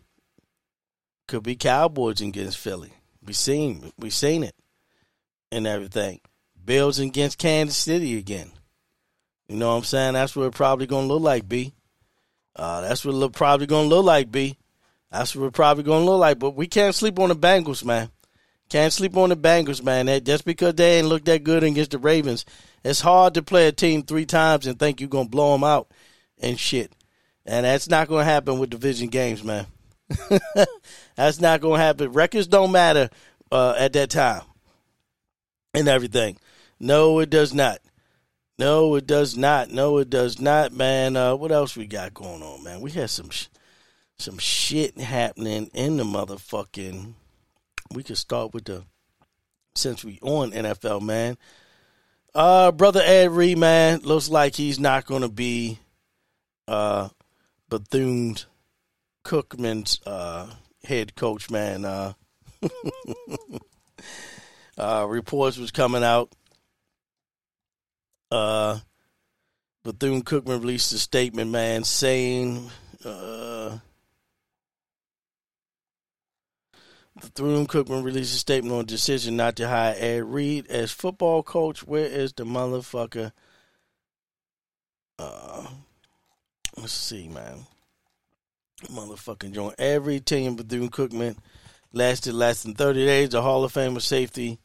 Could 1.28 1.44
be 1.44 1.56
Cowboys 1.56 2.22
against 2.22 2.58
Philly. 2.58 2.94
We 3.26 3.34
seen 3.34 3.92
we 3.98 4.10
seen 4.10 4.44
it 4.44 4.56
and 5.52 5.68
everything. 5.68 6.20
Bills 6.64 7.00
against 7.00 7.38
Kansas 7.38 7.78
City 7.78 8.18
again. 8.18 8.52
You 9.48 9.58
know 9.58 9.70
what 9.70 9.78
I'm 9.78 9.84
saying? 9.84 10.14
That's 10.14 10.36
what 10.36 10.46
it 10.46 10.54
probably 10.54 10.88
gonna 10.88 11.08
look 11.08 11.22
like, 11.22 11.48
B. 11.48 11.74
Uh, 12.56 12.82
that's 12.82 13.04
what 13.04 13.16
it 13.16 13.34
probably 13.34 13.68
gonna 13.68 13.88
look 13.88 14.06
like, 14.06 14.32
B. 14.32 14.58
That's 15.14 15.36
what 15.36 15.46
it 15.46 15.54
probably 15.54 15.84
gonna 15.84 16.06
look 16.06 16.20
like. 16.20 16.40
But 16.40 16.56
we 16.56 16.66
can't 16.66 16.96
sleep 16.96 17.20
on 17.20 17.30
the 17.30 17.36
Bengals, 17.36 17.86
man. 17.86 18.10
Can't 18.68 18.92
sleep 18.92 19.16
on 19.16 19.30
the 19.30 19.38
Bengals, 19.38 19.84
man. 19.84 20.08
That, 20.08 20.24
just 20.24 20.44
because 20.44 20.74
they 20.74 20.98
ain't 20.98 21.08
look 21.08 21.24
that 21.26 21.44
good 21.44 21.64
against 21.64 21.92
the 21.92 22.00
Ravens, 22.00 22.46
it's 22.84 23.02
hard 23.02 23.36
to 23.36 23.44
play 23.44 23.68
a 23.68 23.72
team 23.72 24.02
three 24.02 24.26
times 24.26 24.66
and 24.66 24.80
think 24.80 25.00
you're 25.00 25.10
gonna 25.10 25.30
blow 25.30 25.52
them 25.52 25.64
out 25.64 25.88
and 26.42 26.60
shit. 26.60 26.92
And 27.46 27.64
that's 27.64 27.88
not 27.88 28.08
gonna 28.08 28.24
happen 28.24 28.58
with 28.58 28.72
division 28.72 29.10
games, 29.10 29.44
man. 29.44 29.68
that's 31.16 31.40
not 31.40 31.62
gonna 31.62 31.78
happen. 31.78 32.12
Records 32.12 32.48
don't 32.48 32.72
matter 32.72 33.12
uh, 33.52 33.76
at 33.78 33.94
that 33.94 34.10
time 34.10 34.42
and 35.76 35.88
everything. 35.88 36.38
No, 36.80 37.20
it 37.20 37.30
does 37.30 37.54
not. 37.54 37.78
No, 38.58 38.96
it 38.96 39.06
does 39.06 39.38
not. 39.38 39.70
No, 39.70 40.00
it 40.00 40.10
does 40.10 40.42
not, 40.42 40.74
man. 40.74 41.16
Uh, 41.16 41.36
what 41.36 41.52
else 41.52 41.78
we 41.78 41.86
got 41.86 42.16
going 42.16 42.42
on, 42.42 42.64
man? 42.64 42.82
We 42.82 42.90
had 42.90 43.12
some 43.12 43.30
sh- 43.30 43.48
some 44.24 44.38
shit 44.38 44.98
happening 45.00 45.70
in 45.74 45.98
the 45.98 46.04
motherfucking. 46.04 47.14
We 47.94 48.04
could 48.04 48.18
start 48.18 48.54
with 48.54 48.66
the 48.66 48.84
since 49.76 50.04
we 50.04 50.20
on 50.22 50.52
NFL, 50.52 51.02
man. 51.02 51.38
Uh, 52.34 52.72
brother 52.72 53.02
Ed 53.04 53.32
Reed, 53.32 53.58
man, 53.58 54.00
looks 54.00 54.30
like 54.30 54.56
he's 54.56 54.80
not 54.80 55.06
going 55.06 55.22
to 55.22 55.30
be 55.30 55.80
uh 56.68 57.10
Bethune 57.70 58.36
Cookman's 59.24 60.00
uh 60.06 60.50
head 60.84 61.16
coach, 61.16 61.50
man. 61.50 61.86
Uh, 61.86 62.14
uh 64.78 65.06
reports 65.08 65.58
was 65.58 65.72
coming 65.72 66.04
out 66.04 66.34
uh, 68.34 68.80
Bethune 69.84 70.24
Cookman 70.24 70.60
released 70.60 70.92
a 70.92 70.98
statement, 70.98 71.52
man, 71.52 71.84
saying 71.84 72.70
uh, 73.06 73.78
Bethune 77.24 77.68
Cookman 77.68 78.04
released 78.04 78.36
a 78.36 78.38
statement 78.38 78.76
on 78.76 78.86
decision 78.86 79.36
not 79.36 79.56
to 79.56 79.68
hire 79.68 79.96
Ed 79.98 80.24
Reed 80.26 80.68
as 80.68 80.92
football 80.92 81.42
coach. 81.42 81.84
Where 81.84 82.06
is 82.06 82.34
the 82.34 82.44
motherfucker? 82.44 83.32
Uh, 85.18 85.68
Let's 86.78 86.94
see, 86.94 87.28
man. 87.28 87.66
Motherfucking 88.86 89.54
joint. 89.54 89.76
Every 89.78 90.20
team 90.20 90.56
Bethune 90.56 90.90
Cookman 90.90 91.38
lasted 91.92 92.34
less 92.34 92.64
than 92.64 92.74
30 92.74 93.06
days. 93.06 93.30
The 93.30 93.42
Hall 93.42 93.64
of 93.64 93.72
Fame 93.72 93.96
of 93.96 94.04
Safety 94.04 94.60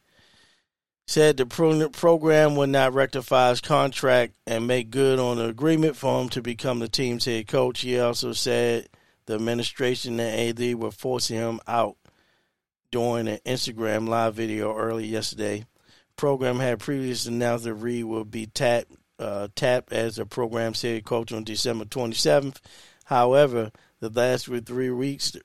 said 1.06 1.36
the 1.36 1.46
program 1.92 2.56
would 2.56 2.70
not 2.70 2.94
rectify 2.94 3.50
his 3.50 3.60
contract 3.60 4.34
and 4.46 4.66
make 4.66 4.90
good 4.90 5.18
on 5.18 5.36
the 5.36 5.48
agreement 5.48 5.96
for 5.96 6.20
him 6.20 6.28
to 6.30 6.42
become 6.42 6.78
the 6.78 6.88
team's 6.88 7.26
head 7.26 7.46
coach. 7.46 7.80
He 7.82 7.98
also 7.98 8.32
said 8.32 8.88
the 9.26 9.34
administration 9.34 10.18
and 10.18 10.60
AD 10.60 10.74
were 10.76 10.90
forcing 10.90 11.36
him 11.36 11.60
out 11.66 11.96
during 12.90 13.28
an 13.28 13.38
Instagram 13.46 14.08
live 14.08 14.34
video 14.34 14.74
early 14.76 15.06
yesterday. 15.06 15.64
Program 16.16 16.58
had 16.58 16.80
previously 16.80 17.34
announced 17.34 17.64
that 17.64 17.74
Reed 17.74 18.04
will 18.04 18.24
be 18.24 18.46
tapped 18.46 18.92
uh, 19.18 19.48
tapped 19.54 19.92
as 19.92 20.16
the 20.16 20.26
program's 20.26 20.82
head 20.82 21.04
coach 21.04 21.32
on 21.32 21.44
December 21.44 21.84
27th. 21.84 22.58
However, 23.04 23.72
the 24.00 24.10
last 24.10 24.46
three 24.46 24.90
weeks, 24.90 25.36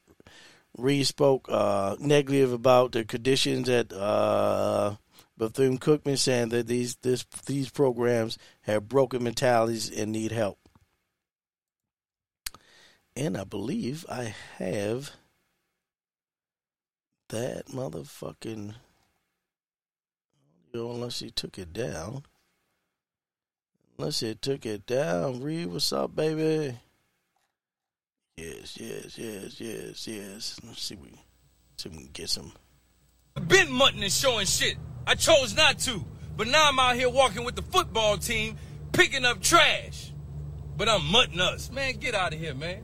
Reed 0.77 1.07
spoke 1.07 1.47
uh, 1.49 1.95
negative 1.99 2.51
about 2.51 2.91
the 2.91 3.03
conditions 3.03 3.69
at 3.69 3.91
uh, 3.91 4.95
Bethune 5.37 5.77
Cookman, 5.77 6.17
saying 6.17 6.49
that 6.49 6.67
these 6.67 6.95
this 6.97 7.25
these 7.45 7.69
programs 7.69 8.37
have 8.61 8.87
broken 8.87 9.23
mentalities 9.23 9.89
and 9.89 10.11
need 10.11 10.31
help. 10.31 10.59
And 13.15 13.37
I 13.37 13.43
believe 13.43 14.05
I 14.09 14.35
have 14.57 15.11
that 17.33 17.65
motherfucking. 17.65 18.75
Unless 20.73 21.19
he 21.19 21.31
took 21.31 21.57
it 21.57 21.73
down. 21.73 22.23
Unless 23.97 24.19
he 24.19 24.35
took 24.35 24.65
it 24.67 24.85
down. 24.85 25.41
Reed, 25.41 25.67
what's 25.67 25.91
up, 25.91 26.15
baby? 26.15 26.77
Yes, 28.37 28.77
yes, 28.79 29.17
yes, 29.17 29.59
yes, 29.59 30.07
yes. 30.07 30.59
Let's 30.63 30.83
see 30.83 30.95
we, 30.95 31.09
see 31.77 31.89
if 31.89 31.95
we 31.95 32.03
can 32.03 32.09
get 32.13 32.29
some. 32.29 32.53
been 33.47 33.71
mutton 33.71 34.03
and 34.03 34.11
showing 34.11 34.45
shit. 34.45 34.75
I 35.07 35.15
chose 35.15 35.55
not 35.55 35.79
to. 35.79 36.05
But 36.37 36.47
now 36.47 36.69
I'm 36.69 36.79
out 36.79 36.95
here 36.95 37.09
walking 37.09 37.45
with 37.45 37.55
the 37.55 37.61
football 37.63 38.17
team, 38.17 38.57
picking 38.91 39.25
up 39.25 39.41
trash. 39.41 40.11
But 40.77 40.87
I'm 40.87 41.05
mutting 41.05 41.39
us. 41.39 41.71
Man, 41.71 41.95
get 41.97 42.13
out 42.13 42.33
of 42.33 42.39
here, 42.39 42.53
man. 42.53 42.83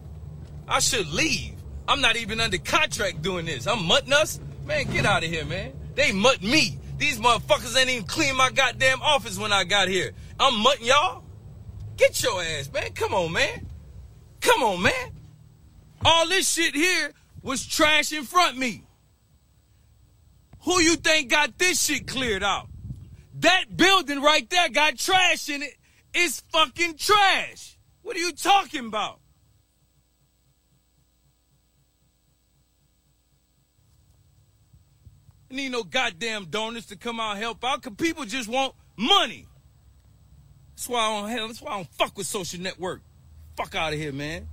I 0.67 0.79
should 0.79 1.07
leave. 1.07 1.58
I'm 1.89 2.01
not 2.01 2.17
even 2.17 2.39
under 2.39 2.59
contract 2.59 3.23
doing 3.23 3.47
this. 3.47 3.65
I'm 3.65 3.83
mutting 3.83 4.13
us? 4.13 4.39
Man, 4.67 4.85
get 4.91 5.07
out 5.07 5.23
of 5.23 5.29
here, 5.31 5.43
man. 5.43 5.73
They 5.95 6.11
mutt 6.11 6.43
me. 6.43 6.77
These 6.99 7.17
motherfuckers 7.17 7.75
ain't 7.75 7.89
even 7.89 8.05
clean 8.05 8.37
my 8.37 8.51
goddamn 8.51 9.01
office 9.01 9.39
when 9.39 9.51
I 9.51 9.63
got 9.63 9.87
here. 9.87 10.11
I'm 10.39 10.61
mutting 10.61 10.85
y'all? 10.85 11.23
Get 11.97 12.21
your 12.21 12.43
ass, 12.43 12.71
man. 12.71 12.91
Come 12.93 13.15
on, 13.15 13.31
man. 13.31 13.65
Come 14.39 14.61
on, 14.61 14.83
man. 14.83 15.11
All 16.05 16.27
this 16.27 16.47
shit 16.47 16.75
here 16.75 17.11
was 17.41 17.65
trash 17.65 18.13
in 18.13 18.23
front 18.23 18.53
of 18.53 18.59
me. 18.59 18.83
Who 20.65 20.79
you 20.81 20.95
think 20.95 21.31
got 21.31 21.57
this 21.57 21.81
shit 21.81 22.05
cleared 22.05 22.43
out? 22.43 22.69
That 23.39 23.65
building 23.75 24.21
right 24.21 24.47
there 24.47 24.69
got 24.69 24.95
trash 24.99 25.49
in 25.49 25.63
it. 25.63 25.75
It's 26.13 26.41
fucking 26.51 26.97
trash. 26.97 27.79
What 28.03 28.15
are 28.15 28.19
you 28.19 28.33
talking 28.33 28.85
about? 28.85 29.18
Need 35.51 35.71
no 35.71 35.83
goddamn 35.83 36.45
donors 36.45 36.85
to 36.87 36.95
come 36.95 37.19
out 37.19 37.31
and 37.31 37.39
help 37.41 37.63
out, 37.63 37.81
cause 37.81 37.93
people 37.97 38.25
just 38.25 38.47
want 38.47 38.75
money. 38.95 39.47
That's 40.75 40.87
why 40.87 40.99
I 40.99 41.35
don't 41.35 41.47
that's 41.47 41.61
why 41.61 41.71
I 41.71 41.75
don't 41.77 41.91
fuck 41.93 42.17
with 42.17 42.27
social 42.27 42.61
network. 42.61 43.01
Fuck 43.57 43.75
out 43.75 43.93
of 43.93 43.99
here, 43.99 44.13
man. 44.13 44.47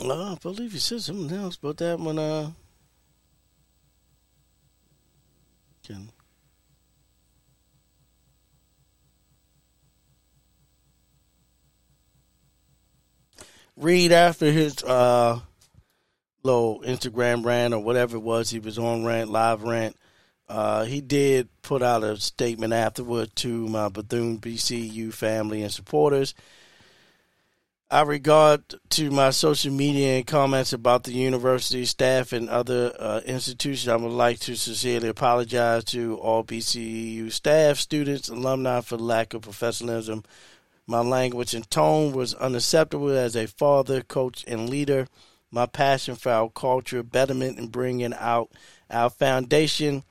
Uh, 0.00 0.32
I 0.32 0.36
believe 0.40 0.72
you 0.72 0.78
said 0.78 1.02
something 1.02 1.36
else 1.36 1.56
about 1.56 1.78
that 1.78 1.98
one. 1.98 2.18
Uh, 2.18 2.50
can 5.86 6.10
read 13.76 14.10
after 14.10 14.50
his 14.50 14.82
uh 14.82 15.38
little 16.46 16.80
Instagram 16.80 17.44
rant 17.44 17.74
or 17.74 17.80
whatever 17.80 18.16
it 18.16 18.22
was 18.22 18.50
he 18.50 18.58
was 18.58 18.78
on 18.78 19.04
rant 19.04 19.30
live 19.30 19.62
rant. 19.62 19.96
Uh, 20.48 20.84
he 20.84 21.00
did 21.00 21.48
put 21.62 21.82
out 21.82 22.04
a 22.04 22.16
statement 22.16 22.72
afterward 22.72 23.34
to 23.36 23.68
my 23.68 23.88
Bethune 23.88 24.38
BCU 24.38 25.12
family 25.12 25.62
and 25.62 25.72
supporters. 25.72 26.34
I 27.88 28.02
regard 28.02 28.74
to 28.90 29.12
my 29.12 29.30
social 29.30 29.72
media 29.72 30.16
and 30.16 30.26
comments 30.26 30.72
about 30.72 31.04
the 31.04 31.12
university 31.12 31.84
staff 31.84 32.32
and 32.32 32.48
other 32.48 32.92
uh, 32.98 33.20
institutions. 33.24 33.86
I 33.86 33.94
would 33.94 34.10
like 34.10 34.40
to 34.40 34.56
sincerely 34.56 35.08
apologize 35.08 35.84
to 35.84 36.16
all 36.18 36.42
BCU 36.42 37.30
staff, 37.30 37.78
students, 37.78 38.28
alumni 38.28 38.80
for 38.80 38.96
lack 38.96 39.34
of 39.34 39.42
professionalism. 39.42 40.24
My 40.88 41.00
language 41.00 41.54
and 41.54 41.68
tone 41.70 42.12
was 42.12 42.34
unacceptable 42.34 43.10
as 43.10 43.36
a 43.36 43.46
father, 43.46 44.02
coach, 44.02 44.44
and 44.48 44.68
leader. 44.68 45.06
My 45.50 45.66
passion 45.66 46.16
for 46.16 46.30
our 46.30 46.50
culture, 46.50 47.02
betterment, 47.02 47.58
and 47.58 47.70
bringing 47.70 48.14
out 48.14 48.50
our 48.90 49.10
foundation 49.10 50.02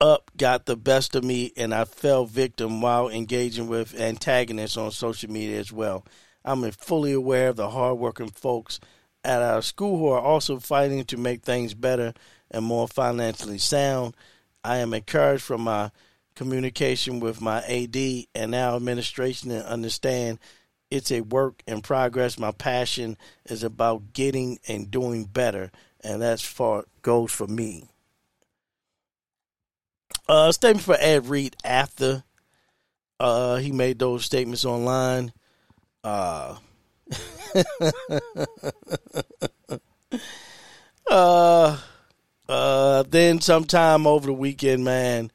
up 0.00 0.30
got 0.36 0.66
the 0.66 0.76
best 0.76 1.16
of 1.16 1.24
me 1.24 1.52
and 1.56 1.74
I 1.74 1.84
fell 1.84 2.24
victim 2.24 2.80
while 2.80 3.08
engaging 3.08 3.68
with 3.68 3.98
antagonists 3.98 4.76
on 4.76 4.90
social 4.92 5.30
media 5.30 5.58
as 5.58 5.72
well. 5.72 6.04
I'm 6.44 6.70
fully 6.70 7.12
aware 7.12 7.48
of 7.48 7.56
the 7.56 7.70
hardworking 7.70 8.30
folks 8.30 8.78
at 9.24 9.42
our 9.42 9.60
school 9.60 9.98
who 9.98 10.08
are 10.08 10.20
also 10.20 10.58
fighting 10.58 11.04
to 11.04 11.16
make 11.16 11.42
things 11.42 11.74
better 11.74 12.14
and 12.50 12.64
more 12.64 12.86
financially 12.86 13.58
sound. 13.58 14.16
I 14.62 14.76
am 14.78 14.94
encouraged 14.94 15.42
from 15.42 15.62
my 15.62 15.90
communication 16.34 17.18
with 17.18 17.40
my 17.40 17.62
AD 17.64 17.96
and 18.34 18.54
our 18.54 18.76
administration 18.76 19.50
and 19.50 19.64
understand 19.64 20.38
it's 20.90 21.10
a 21.10 21.20
work 21.20 21.62
in 21.66 21.82
progress. 21.82 22.38
My 22.38 22.52
passion 22.52 23.16
is 23.46 23.62
about 23.62 24.12
getting 24.12 24.58
and 24.68 24.90
doing 24.90 25.24
better, 25.24 25.70
and 26.02 26.22
that's 26.22 26.42
for 26.42 26.86
goes 27.02 27.32
for 27.32 27.46
me. 27.46 27.88
Uh, 30.28 30.52
statement 30.52 30.84
for 30.84 30.96
Ed 30.98 31.26
Reed 31.26 31.56
after 31.64 32.24
uh, 33.20 33.56
he 33.56 33.72
made 33.72 33.98
those 33.98 34.24
statements 34.24 34.64
online. 34.64 35.32
Uh, 36.04 36.56
uh, 41.10 41.78
uh, 42.48 43.02
then 43.08 43.40
sometime 43.40 44.06
over 44.06 44.26
the 44.26 44.32
weekend, 44.32 44.84
man, 44.84 45.32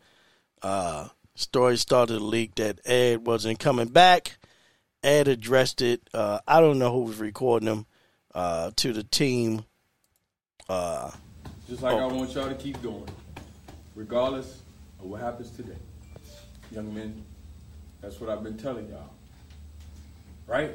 uh, 0.61 1.09
stories 1.35 1.81
started 1.81 2.19
to 2.19 2.23
leak 2.23 2.55
that 2.55 2.79
Ed 2.85 3.25
wasn't 3.25 3.59
coming 3.59 3.89
back. 3.89 4.37
Ed 5.03 5.27
addressed 5.27 5.81
it. 5.81 6.09
Uh, 6.13 6.39
I 6.47 6.61
don't 6.61 6.79
know 6.79 6.91
who 6.91 7.01
was 7.03 7.17
recording 7.17 7.67
them 7.67 7.85
uh, 8.33 8.71
to 8.77 8.93
the 8.93 9.03
team. 9.03 9.65
Uh, 10.69 11.11
Just 11.67 11.81
like 11.81 11.93
Oh. 11.93 12.09
I 12.09 12.13
want 12.13 12.33
y'all 12.33 12.47
to 12.49 12.55
keep 12.55 12.81
going, 12.81 13.07
regardless 13.95 14.61
of 14.99 15.05
what 15.05 15.21
happens 15.21 15.49
today. 15.51 15.77
Young 16.71 16.93
men, 16.93 17.23
that's 18.01 18.19
what 18.19 18.29
I've 18.29 18.43
been 18.43 18.57
telling 18.57 18.89
y'all. 18.89 19.09
Right? 20.47 20.71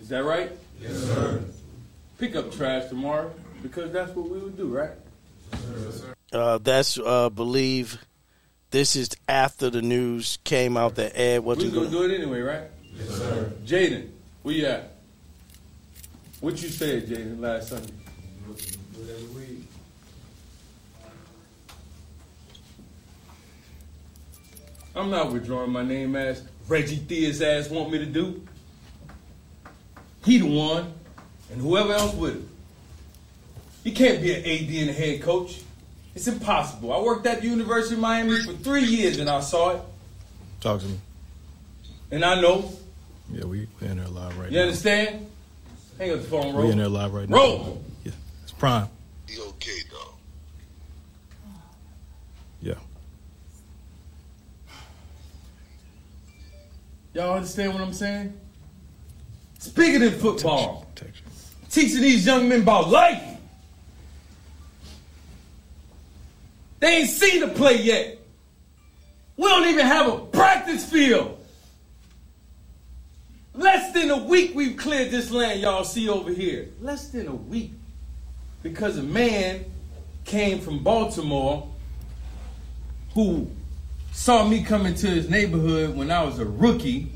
Is 0.00 0.08
that 0.08 0.24
right? 0.24 0.50
Yes, 0.80 0.96
sir. 0.96 1.42
Pick 2.18 2.34
up 2.34 2.50
trash 2.52 2.88
tomorrow 2.88 3.32
because 3.62 3.92
that's 3.92 4.14
what 4.14 4.28
we 4.28 4.38
would 4.38 4.56
do, 4.56 4.66
right? 4.66 4.90
Uh, 6.32 6.58
that's 6.58 6.98
uh, 6.98 7.28
believe 7.30 7.98
this 8.70 8.96
is 8.96 9.10
after 9.28 9.70
the 9.70 9.82
news 9.82 10.38
came 10.44 10.76
out 10.76 10.96
that 10.96 11.18
Ed 11.18 11.40
We 11.40 11.46
wasn't 11.46 11.74
gonna 11.74 11.90
do 11.90 12.02
it 12.04 12.14
anyway, 12.14 12.40
right? 12.40 12.64
Yes, 12.94 13.08
sir. 13.08 13.52
Jaden, 13.64 14.10
where 14.42 14.54
you 14.54 14.66
at? 14.66 14.94
What 16.40 16.62
you 16.62 16.68
said, 16.68 17.06
Jaden, 17.06 17.40
last 17.40 17.68
Sunday? 17.68 17.92
I'm 24.94 25.10
not 25.10 25.32
withdrawing 25.32 25.70
my 25.70 25.84
name 25.84 26.16
as 26.16 26.42
Reggie 26.66 26.96
Theus 26.96 27.40
ass 27.40 27.70
want 27.70 27.92
me 27.92 27.98
to 27.98 28.06
do. 28.06 28.46
He 30.24 30.38
the 30.38 30.46
one, 30.46 30.92
and 31.52 31.60
whoever 31.60 31.92
else 31.92 32.14
with 32.14 32.34
him. 32.34 32.48
He 33.84 33.92
can't 33.92 34.20
be 34.20 34.34
an 34.34 34.40
AD 34.40 34.82
and 34.82 34.90
a 34.90 34.92
head 34.92 35.22
coach. 35.22 35.62
It's 36.18 36.26
impossible. 36.26 36.92
I 36.92 37.00
worked 37.00 37.24
at 37.28 37.42
the 37.42 37.46
University 37.46 37.94
of 37.94 38.00
Miami 38.00 38.42
for 38.42 38.52
three 38.52 38.82
years 38.82 39.20
and 39.20 39.30
I 39.30 39.38
saw 39.38 39.76
it, 39.76 39.82
Talk 40.60 40.80
to 40.80 40.86
me. 40.88 40.98
and 42.10 42.24
I 42.24 42.40
know. 42.40 42.72
Yeah, 43.32 43.44
we 43.44 43.68
we 43.80 43.86
in 43.86 43.98
there 43.98 44.08
live 44.08 44.36
right 44.36 44.50
You 44.50 44.56
now. 44.56 44.62
You 44.64 44.68
understand? 44.68 45.26
Hang 45.96 46.10
up 46.10 46.16
the 46.18 46.24
phone, 46.24 46.40
Roll. 46.42 46.54
We 46.54 46.62
roll. 46.62 46.70
in 46.72 46.78
there 46.78 46.88
live 46.88 47.14
right 47.14 47.28
now. 47.28 47.36
Roll. 47.36 47.84
Yeah, 48.02 48.10
it's 48.42 48.50
prime. 48.50 48.88
Be 49.28 49.38
okay, 49.38 49.78
though. 49.92 50.14
Yeah. 52.62 52.74
Y'all 57.14 57.36
understand 57.36 57.74
what 57.74 57.82
I'm 57.82 57.92
saying? 57.92 58.36
It's 59.54 59.68
bigger 59.68 60.00
than 60.00 60.18
football. 60.18 60.84
Protection. 60.96 61.26
Teaching 61.70 62.00
these 62.00 62.26
young 62.26 62.48
men 62.48 62.62
about 62.62 62.88
life. 62.88 63.37
They 66.80 66.98
ain't 66.98 67.10
seen 67.10 67.40
the 67.40 67.48
play 67.48 67.82
yet. 67.82 68.18
We 69.36 69.44
don't 69.44 69.68
even 69.68 69.86
have 69.86 70.12
a 70.12 70.18
practice 70.18 70.88
field. 70.88 71.38
Less 73.54 73.92
than 73.92 74.10
a 74.10 74.16
week 74.16 74.52
we've 74.54 74.76
cleared 74.76 75.10
this 75.10 75.30
land 75.30 75.60
y'all 75.60 75.84
see 75.84 76.08
over 76.08 76.30
here. 76.30 76.68
Less 76.80 77.08
than 77.08 77.26
a 77.26 77.34
week. 77.34 77.72
Because 78.62 78.98
a 78.98 79.02
man 79.02 79.64
came 80.24 80.60
from 80.60 80.82
Baltimore 80.82 81.68
who 83.14 83.50
saw 84.12 84.46
me 84.46 84.62
come 84.62 84.86
into 84.86 85.08
his 85.08 85.28
neighborhood 85.28 85.96
when 85.96 86.10
I 86.10 86.22
was 86.22 86.38
a 86.38 86.44
rookie, 86.44 87.10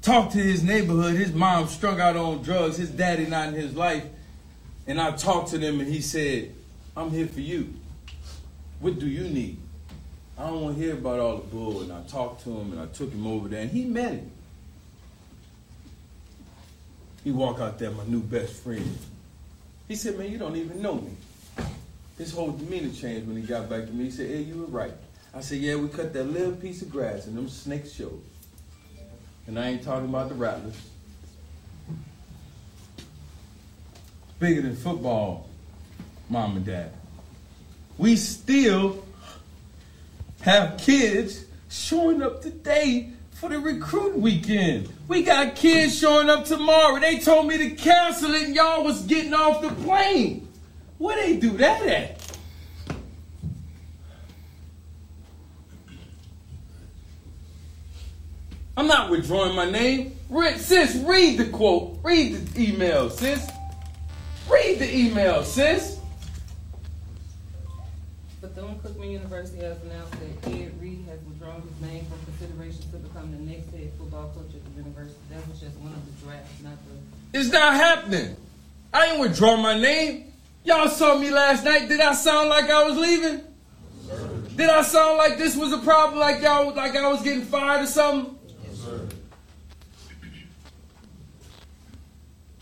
talked 0.00 0.32
to 0.32 0.38
his 0.38 0.64
neighborhood, 0.64 1.14
his 1.14 1.32
mom 1.32 1.68
strung 1.68 2.00
out 2.00 2.16
on 2.16 2.42
drugs, 2.42 2.76
his 2.76 2.90
daddy 2.90 3.26
not 3.26 3.48
in 3.48 3.54
his 3.54 3.74
life, 3.74 4.04
and 4.86 5.00
I 5.00 5.12
talked 5.12 5.50
to 5.50 5.58
them 5.58 5.80
and 5.80 5.88
he 5.88 6.00
said, 6.00 6.54
I'm 6.96 7.10
here 7.10 7.26
for 7.28 7.40
you. 7.40 7.74
What 8.82 8.98
do 8.98 9.06
you 9.06 9.22
need? 9.22 9.58
I 10.36 10.48
don't 10.48 10.60
want 10.60 10.76
to 10.76 10.82
hear 10.82 10.94
about 10.94 11.20
all 11.20 11.36
the 11.36 11.46
bull. 11.46 11.82
And 11.82 11.92
I 11.92 12.02
talked 12.02 12.42
to 12.42 12.50
him 12.50 12.72
and 12.72 12.80
I 12.80 12.86
took 12.86 13.12
him 13.12 13.28
over 13.28 13.48
there 13.48 13.62
and 13.62 13.70
he 13.70 13.84
met 13.84 14.14
him. 14.14 14.30
He 17.22 17.30
walked 17.30 17.60
out 17.60 17.78
there, 17.78 17.92
my 17.92 18.04
new 18.04 18.20
best 18.20 18.54
friend. 18.54 18.98
He 19.86 19.94
said, 19.94 20.18
man, 20.18 20.32
you 20.32 20.36
don't 20.36 20.56
even 20.56 20.82
know 20.82 20.96
me. 20.96 21.12
His 22.18 22.32
whole 22.32 22.50
demeanor 22.50 22.92
changed 22.92 23.28
when 23.28 23.36
he 23.36 23.42
got 23.42 23.70
back 23.70 23.86
to 23.86 23.92
me. 23.92 24.06
He 24.06 24.10
said, 24.10 24.28
hey, 24.28 24.42
you 24.42 24.56
were 24.56 24.66
right. 24.66 24.94
I 25.32 25.42
said, 25.42 25.58
yeah, 25.58 25.76
we 25.76 25.86
cut 25.86 26.12
that 26.12 26.24
little 26.24 26.56
piece 26.56 26.82
of 26.82 26.90
grass 26.90 27.26
and 27.26 27.38
them 27.38 27.48
snakes 27.48 27.92
showed. 27.92 28.20
And 29.46 29.60
I 29.60 29.68
ain't 29.68 29.84
talking 29.84 30.08
about 30.08 30.28
the 30.28 30.34
rattlers. 30.34 30.76
Bigger 34.40 34.62
than 34.62 34.74
football, 34.74 35.48
mom 36.28 36.56
and 36.56 36.66
dad. 36.66 36.92
We 37.98 38.16
still 38.16 39.04
have 40.42 40.78
kids 40.78 41.44
showing 41.68 42.22
up 42.22 42.42
today 42.42 43.10
for 43.32 43.48
the 43.48 43.58
recruit 43.58 44.16
weekend. 44.16 44.88
We 45.08 45.22
got 45.22 45.56
kids 45.56 45.98
showing 45.98 46.30
up 46.30 46.44
tomorrow. 46.44 47.00
They 47.00 47.18
told 47.18 47.46
me 47.46 47.58
to 47.58 47.70
cancel 47.70 48.34
it 48.34 48.44
and 48.44 48.54
y'all 48.54 48.84
was 48.84 49.02
getting 49.02 49.34
off 49.34 49.62
the 49.62 49.70
plane. 49.82 50.48
Where 50.98 51.16
they 51.16 51.36
do 51.36 51.56
that 51.58 51.86
at? 51.86 52.18
I'm 58.76 58.86
not 58.86 59.10
withdrawing 59.10 59.54
my 59.54 59.70
name. 59.70 60.16
Read, 60.30 60.58
sis, 60.58 60.96
read 61.04 61.38
the 61.38 61.46
quote. 61.46 61.98
Read 62.02 62.46
the 62.46 62.68
email, 62.68 63.10
sis. 63.10 63.50
Read 64.48 64.78
the 64.78 64.96
email, 64.96 65.44
sis. 65.44 65.98
Bethune-Cookman 68.54 69.12
University 69.12 69.62
has 69.62 69.80
announced 69.82 70.12
that 70.12 70.48
Ed 70.50 70.72
Reed 70.78 71.04
has 71.08 71.18
withdrawn 71.20 71.62
his 71.62 71.90
name 71.90 72.04
from 72.04 72.18
consideration 72.26 72.82
to 72.90 72.98
become 72.98 73.32
the 73.32 73.38
next 73.38 73.70
head 73.70 73.90
football 73.98 74.30
coach 74.34 74.54
at 74.54 74.64
the 74.64 74.82
university. 74.82 75.18
That 75.30 75.48
was 75.48 75.58
just 75.58 75.76
one 75.78 75.92
of 75.92 76.04
the 76.04 76.26
drafts, 76.26 76.62
not 76.62 76.74
the. 77.32 77.38
It's 77.38 77.50
not 77.50 77.74
happening. 77.74 78.36
I 78.92 79.06
ain't 79.06 79.20
withdraw 79.20 79.56
my 79.56 79.80
name. 79.80 80.34
Y'all 80.64 80.88
saw 80.88 81.16
me 81.16 81.30
last 81.30 81.64
night. 81.64 81.88
Did 81.88 82.00
I 82.00 82.12
sound 82.12 82.50
like 82.50 82.68
I 82.68 82.84
was 82.84 82.98
leaving? 82.98 83.40
Did 84.54 84.68
I 84.68 84.82
sound 84.82 85.16
like 85.16 85.38
this 85.38 85.56
was 85.56 85.72
a 85.72 85.78
problem? 85.78 86.20
Like 86.20 86.42
y'all, 86.42 86.74
like 86.74 86.94
I 86.94 87.08
was 87.08 87.22
getting 87.22 87.44
fired 87.44 87.84
or 87.84 87.86
something? 87.86 88.38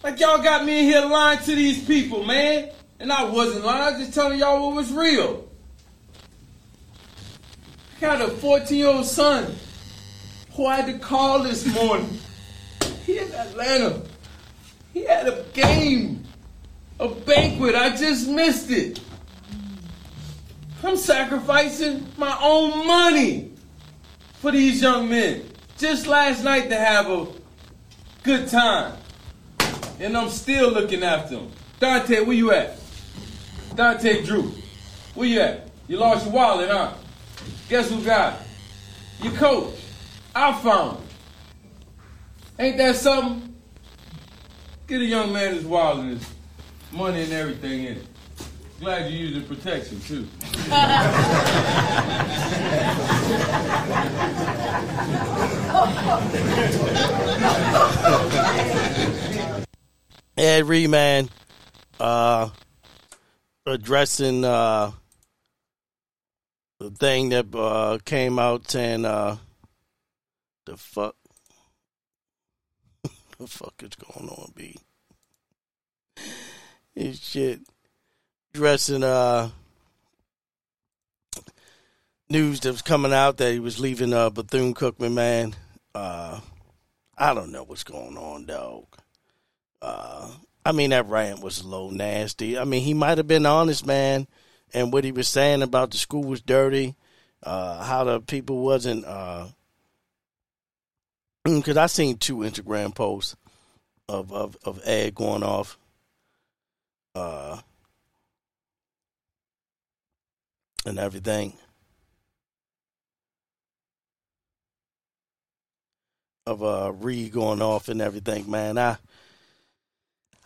Like 0.05 0.21
y'all 0.21 0.41
got 0.41 0.65
me 0.65 0.79
in 0.79 0.85
here 0.85 1.05
lying 1.05 1.41
to 1.41 1.55
these 1.55 1.85
people, 1.85 2.23
man. 2.23 2.71
And 3.01 3.13
I 3.13 3.25
wasn't 3.25 3.65
lying. 3.65 3.83
I 3.83 3.91
was 3.91 4.01
just 4.01 4.15
telling 4.15 4.39
y'all 4.39 4.69
what 4.69 4.77
was 4.77 4.93
real. 4.93 5.50
Got 8.01 8.23
a 8.23 8.29
14 8.29 8.79
year 8.79 8.89
old 8.89 9.05
son 9.05 9.55
who 10.55 10.65
I 10.65 10.77
had 10.77 10.87
to 10.87 10.99
call 10.99 11.43
this 11.43 11.67
morning. 11.75 12.19
He 13.05 13.19
in 13.19 13.31
Atlanta. 13.33 14.01
He 14.95 15.05
had 15.05 15.29
a 15.29 15.45
game, 15.53 16.25
a 16.99 17.09
banquet. 17.09 17.75
I 17.75 17.95
just 17.95 18.27
missed 18.27 18.71
it. 18.71 19.01
I'm 20.83 20.97
sacrificing 20.97 22.07
my 22.17 22.37
own 22.41 22.87
money 22.87 23.53
for 24.39 24.51
these 24.51 24.81
young 24.81 25.11
men. 25.11 25.45
Just 25.77 26.07
last 26.07 26.43
night 26.43 26.71
to 26.71 26.77
have 26.77 27.11
a 27.11 27.27
good 28.23 28.49
time. 28.49 28.97
And 30.01 30.17
I'm 30.17 30.31
still 30.31 30.71
looking 30.71 31.03
after 31.03 31.37
them. 31.37 31.51
Dante, 31.79 32.21
where 32.21 32.37
you 32.37 32.51
at? 32.53 32.79
Dante 33.75 34.25
Drew, 34.25 34.55
where 35.15 35.29
you 35.29 35.41
at? 35.41 35.69
You 35.87 35.99
lost 35.99 36.25
your 36.25 36.35
wallet, 36.35 36.71
huh? 36.71 36.95
Guess 37.71 37.89
who 37.89 38.03
got 38.03 38.35
it? 38.35 38.41
Your 39.23 39.33
coach. 39.35 39.77
I 40.35 40.53
found 40.61 40.99
it. 40.99 41.05
Ain't 42.59 42.77
that 42.79 42.97
something? 42.97 43.55
Get 44.89 45.01
a 45.01 45.05
young 45.05 45.33
man 45.33 45.55
his 45.55 45.65
wallet 45.65 46.01
and 46.01 46.19
his 46.19 46.29
money 46.91 47.23
and 47.23 47.33
everything 47.33 47.85
in 47.85 47.99
it. 47.99 48.07
Glad 48.81 49.13
you're 49.13 49.21
using 49.21 49.45
protection 49.45 50.01
too. 50.01 50.27
Ed 60.37 60.67
man, 60.89 61.29
uh, 62.01 62.49
addressing 63.65 64.45
uh, 64.45 64.91
the 66.81 66.91
thing 66.91 67.29
that 67.29 67.55
uh, 67.55 67.99
came 68.05 68.39
out 68.39 68.71
saying 68.71 69.05
uh, 69.05 69.37
the 70.65 70.77
fuck, 70.77 71.15
the 73.39 73.47
fuck 73.47 73.75
is 73.83 73.95
going 73.95 74.31
on, 74.31 74.53
B? 74.57 74.77
His 76.95 77.21
shit 77.21 77.61
dressing 78.53 79.05
uh 79.05 79.49
news 82.29 82.59
that 82.61 82.73
was 82.73 82.83
coming 82.83 83.13
out 83.13 83.37
that 83.37 83.53
he 83.53 83.61
was 83.61 83.79
leaving 83.79 84.13
uh 84.13 84.31
Bethune 84.31 84.75
Cookman, 84.75 85.13
man. 85.13 85.55
Uh, 85.95 86.41
I 87.17 87.35
don't 87.35 87.53
know 87.53 87.63
what's 87.63 87.85
going 87.85 88.17
on, 88.17 88.47
dog. 88.47 88.87
Uh, 89.83 90.31
I 90.65 90.73
mean, 90.73 90.91
that 90.91 91.09
rant 91.09 91.43
was 91.43 91.61
a 91.61 91.69
little 91.69 91.91
nasty. 91.91 92.59
I 92.59 92.65
mean, 92.65 92.83
he 92.83 92.95
might 92.95 93.19
have 93.19 93.27
been 93.27 93.47
honest, 93.47 93.87
man, 93.87 94.27
and 94.75 94.93
what 94.93 95.05
he 95.05 95.13
was 95.13 95.29
saying 95.29 95.63
about 95.63 95.91
the 95.91 95.97
school 95.99 96.25
was 96.25 96.41
dirty, 96.41 96.95
uh, 97.43 97.83
how 97.83 98.05
the 98.05 98.21
people 98.21 98.63
wasn't, 98.63 99.05
uh, 99.05 99.47
because 101.45 101.77
I 101.77 101.87
seen 101.87 102.17
two 102.17 102.39
Instagram 102.39 102.95
posts 102.95 103.37
of, 104.09 104.33
of, 104.33 104.57
of 104.65 104.81
Ed 104.85 105.15
going 105.15 105.43
off. 105.43 105.79
Uh, 107.15 107.61
and 110.85 110.99
everything. 110.99 111.55
Of 116.47 116.63
uh 116.63 116.93
Reed 116.93 117.33
going 117.33 117.63
off 117.63 117.89
and 117.89 118.01
everything, 118.01 118.51
man. 118.51 118.79
I 118.79 118.97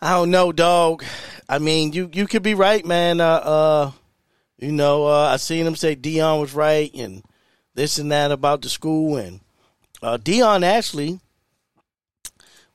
I 0.01 0.11
don't 0.11 0.29
know, 0.29 0.51
dog. 0.51 1.03
I 1.47 1.59
mean, 1.59 1.93
you 1.93 2.09
you 2.13 2.27
could 2.27 2.43
be 2.43 2.53
right, 2.53 2.85
man. 2.85 3.21
Uh, 3.21 3.25
uh 3.25 3.91
you 4.57 4.71
know, 4.71 5.05
uh, 5.07 5.29
I 5.33 5.37
seen 5.37 5.65
him 5.65 5.75
say 5.75 5.95
Deion 5.95 6.39
was 6.39 6.53
right 6.53 6.93
and 6.95 7.23
this 7.73 7.97
and 7.97 8.11
that 8.11 8.31
about 8.31 8.61
the 8.61 8.69
school, 8.69 9.17
and 9.17 9.41
uh, 10.01 10.17
Deion 10.17 10.63
actually, 10.63 11.19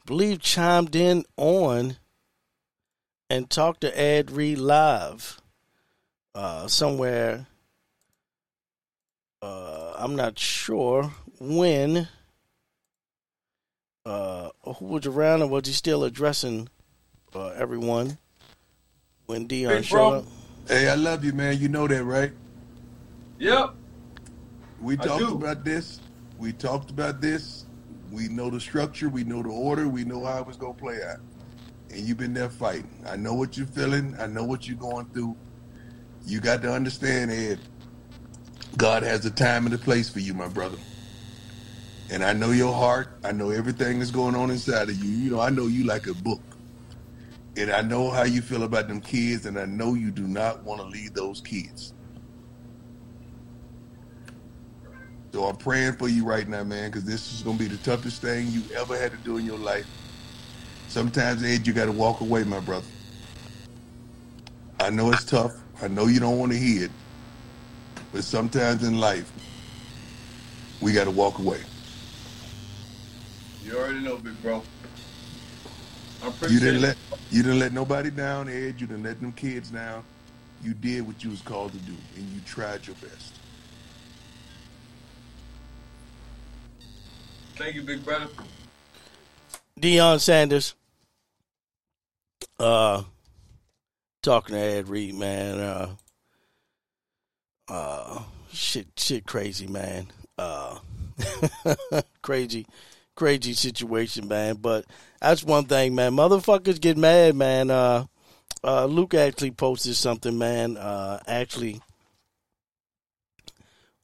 believe, 0.04 0.40
chimed 0.40 0.94
in 0.94 1.24
on 1.36 1.96
and 3.30 3.48
talked 3.48 3.80
to 3.82 3.98
Ed 3.98 4.30
Reed 4.30 4.58
live 4.58 5.40
uh, 6.34 6.66
somewhere. 6.66 7.46
Uh, 9.40 9.94
I'm 9.96 10.16
not 10.16 10.38
sure 10.38 11.12
when. 11.38 12.08
Uh, 14.04 14.48
who 14.78 14.86
was 14.86 15.06
around, 15.06 15.42
or 15.42 15.48
was 15.48 15.66
he 15.66 15.72
still 15.72 16.04
addressing 16.04 16.68
uh, 17.34 17.48
everyone 17.48 18.16
when 19.26 19.46
Deion 19.46 19.84
showed 19.84 20.12
up? 20.14 20.24
Hey, 20.70 20.88
I 20.88 20.94
love 20.94 21.24
you, 21.24 21.32
man. 21.32 21.58
You 21.58 21.68
know 21.68 21.88
that, 21.88 22.04
right? 22.04 22.30
Yep. 23.40 23.74
We 24.80 24.96
talked 24.96 25.32
about 25.32 25.64
this. 25.64 25.98
We 26.38 26.52
talked 26.52 26.90
about 26.90 27.20
this. 27.20 27.66
We 28.12 28.28
know 28.28 28.50
the 28.50 28.60
structure. 28.60 29.08
We 29.08 29.24
know 29.24 29.42
the 29.42 29.48
order. 29.48 29.88
We 29.88 30.04
know 30.04 30.24
how 30.24 30.38
it 30.38 30.46
was 30.46 30.56
gonna 30.56 30.74
play 30.74 31.02
out. 31.02 31.18
And 31.90 31.98
you've 32.06 32.18
been 32.18 32.34
there 32.34 32.48
fighting. 32.48 33.04
I 33.04 33.16
know 33.16 33.34
what 33.34 33.56
you're 33.56 33.66
feeling. 33.66 34.14
I 34.20 34.28
know 34.28 34.44
what 34.44 34.68
you're 34.68 34.76
going 34.76 35.06
through. 35.06 35.36
You 36.24 36.38
got 36.38 36.62
to 36.62 36.72
understand, 36.72 37.32
Ed. 37.32 37.58
God 38.76 39.02
has 39.02 39.26
a 39.26 39.30
time 39.32 39.66
and 39.66 39.74
a 39.74 39.78
place 39.78 40.08
for 40.08 40.20
you, 40.20 40.34
my 40.34 40.46
brother. 40.46 40.78
And 42.12 42.22
I 42.22 42.32
know 42.32 42.52
your 42.52 42.72
heart. 42.72 43.18
I 43.24 43.32
know 43.32 43.50
everything 43.50 43.98
that's 43.98 44.12
going 44.12 44.36
on 44.36 44.52
inside 44.52 44.88
of 44.88 44.94
you. 44.94 45.10
You 45.10 45.32
know, 45.32 45.40
I 45.40 45.50
know 45.50 45.66
you 45.66 45.82
like 45.82 46.06
a 46.06 46.14
book. 46.14 46.49
And 47.56 47.70
I 47.70 47.82
know 47.82 48.10
how 48.10 48.24
you 48.24 48.42
feel 48.42 48.62
about 48.64 48.88
them 48.88 49.00
kids, 49.00 49.46
and 49.46 49.58
I 49.58 49.66
know 49.66 49.94
you 49.94 50.10
do 50.10 50.26
not 50.26 50.64
want 50.64 50.80
to 50.80 50.86
leave 50.86 51.14
those 51.14 51.40
kids. 51.40 51.94
So 55.34 55.44
I'm 55.44 55.56
praying 55.56 55.94
for 55.94 56.08
you 56.08 56.24
right 56.24 56.48
now, 56.48 56.64
man, 56.64 56.90
because 56.90 57.04
this 57.04 57.32
is 57.32 57.42
going 57.42 57.58
to 57.58 57.64
be 57.64 57.68
the 57.68 57.78
toughest 57.78 58.22
thing 58.22 58.48
you 58.50 58.64
ever 58.76 58.98
had 58.98 59.12
to 59.12 59.18
do 59.18 59.36
in 59.36 59.44
your 59.46 59.58
life. 59.58 59.86
Sometimes, 60.88 61.44
Ed, 61.44 61.66
you 61.66 61.72
got 61.72 61.86
to 61.86 61.92
walk 61.92 62.20
away, 62.20 62.44
my 62.44 62.60
brother. 62.60 62.88
I 64.80 64.90
know 64.90 65.10
it's 65.12 65.24
tough. 65.24 65.52
I 65.82 65.88
know 65.88 66.06
you 66.06 66.20
don't 66.20 66.38
want 66.38 66.52
to 66.52 66.58
hear 66.58 66.86
it. 66.86 66.92
But 68.12 68.24
sometimes 68.24 68.82
in 68.82 68.98
life, 68.98 69.32
we 70.80 70.92
got 70.92 71.04
to 71.04 71.10
walk 71.10 71.38
away. 71.38 71.62
You 73.64 73.78
already 73.78 74.00
know, 74.00 74.18
big 74.18 74.40
bro. 74.42 74.62
I 76.22 76.32
You 76.48 76.60
didn't 76.60 76.82
let 76.82 76.96
you 77.30 77.42
didn't 77.42 77.58
let 77.58 77.72
nobody 77.72 78.10
down, 78.10 78.48
Ed. 78.48 78.80
You 78.80 78.86
didn't 78.86 79.04
let 79.04 79.20
them 79.20 79.32
kids 79.32 79.70
down. 79.70 80.04
You 80.62 80.74
did 80.74 81.06
what 81.06 81.22
you 81.24 81.30
was 81.30 81.40
called 81.40 81.72
to 81.72 81.78
do, 81.78 81.94
and 82.16 82.28
you 82.32 82.40
tried 82.44 82.86
your 82.86 82.96
best. 82.96 83.34
Thank 87.56 87.74
you, 87.74 87.82
big 87.82 88.04
brother. 88.04 88.26
Deion 89.78 90.20
Sanders. 90.20 90.74
Uh 92.58 93.04
talking 94.22 94.54
to 94.54 94.60
Ed 94.60 94.88
Reed, 94.88 95.14
man. 95.14 95.60
Uh 95.60 95.90
uh 97.68 98.22
shit 98.52 98.88
shit 98.96 99.26
crazy, 99.26 99.66
man. 99.66 100.06
Uh 100.36 100.78
crazy 102.22 102.66
crazy 103.14 103.52
situation, 103.52 104.28
man. 104.28 104.56
But 104.56 104.86
that's 105.20 105.44
one 105.44 105.64
thing, 105.64 105.94
man. 105.94 106.12
Motherfuckers 106.12 106.80
get 106.80 106.96
mad, 106.96 107.34
man. 107.34 107.70
Uh 107.70 108.06
uh 108.62 108.86
Luke 108.86 109.14
actually 109.14 109.50
posted 109.50 109.96
something, 109.96 110.36
man, 110.36 110.76
uh 110.76 111.20
actually 111.26 111.80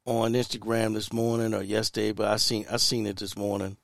on 0.05 0.33
Instagram 0.35 0.95
this 0.95 1.13
morning 1.13 1.53
or 1.55 1.63
yesterday, 1.63 2.13
but 2.13 2.29
I 2.29 2.37
seen 2.37 2.67
I 2.71 2.77
seen 2.77 3.07
it 3.07 3.17
this 3.17 3.37
morning. 3.37 3.77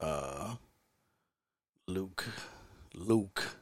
Uh 0.00 0.54
Luke. 1.88 2.24
Luke. 2.94 3.56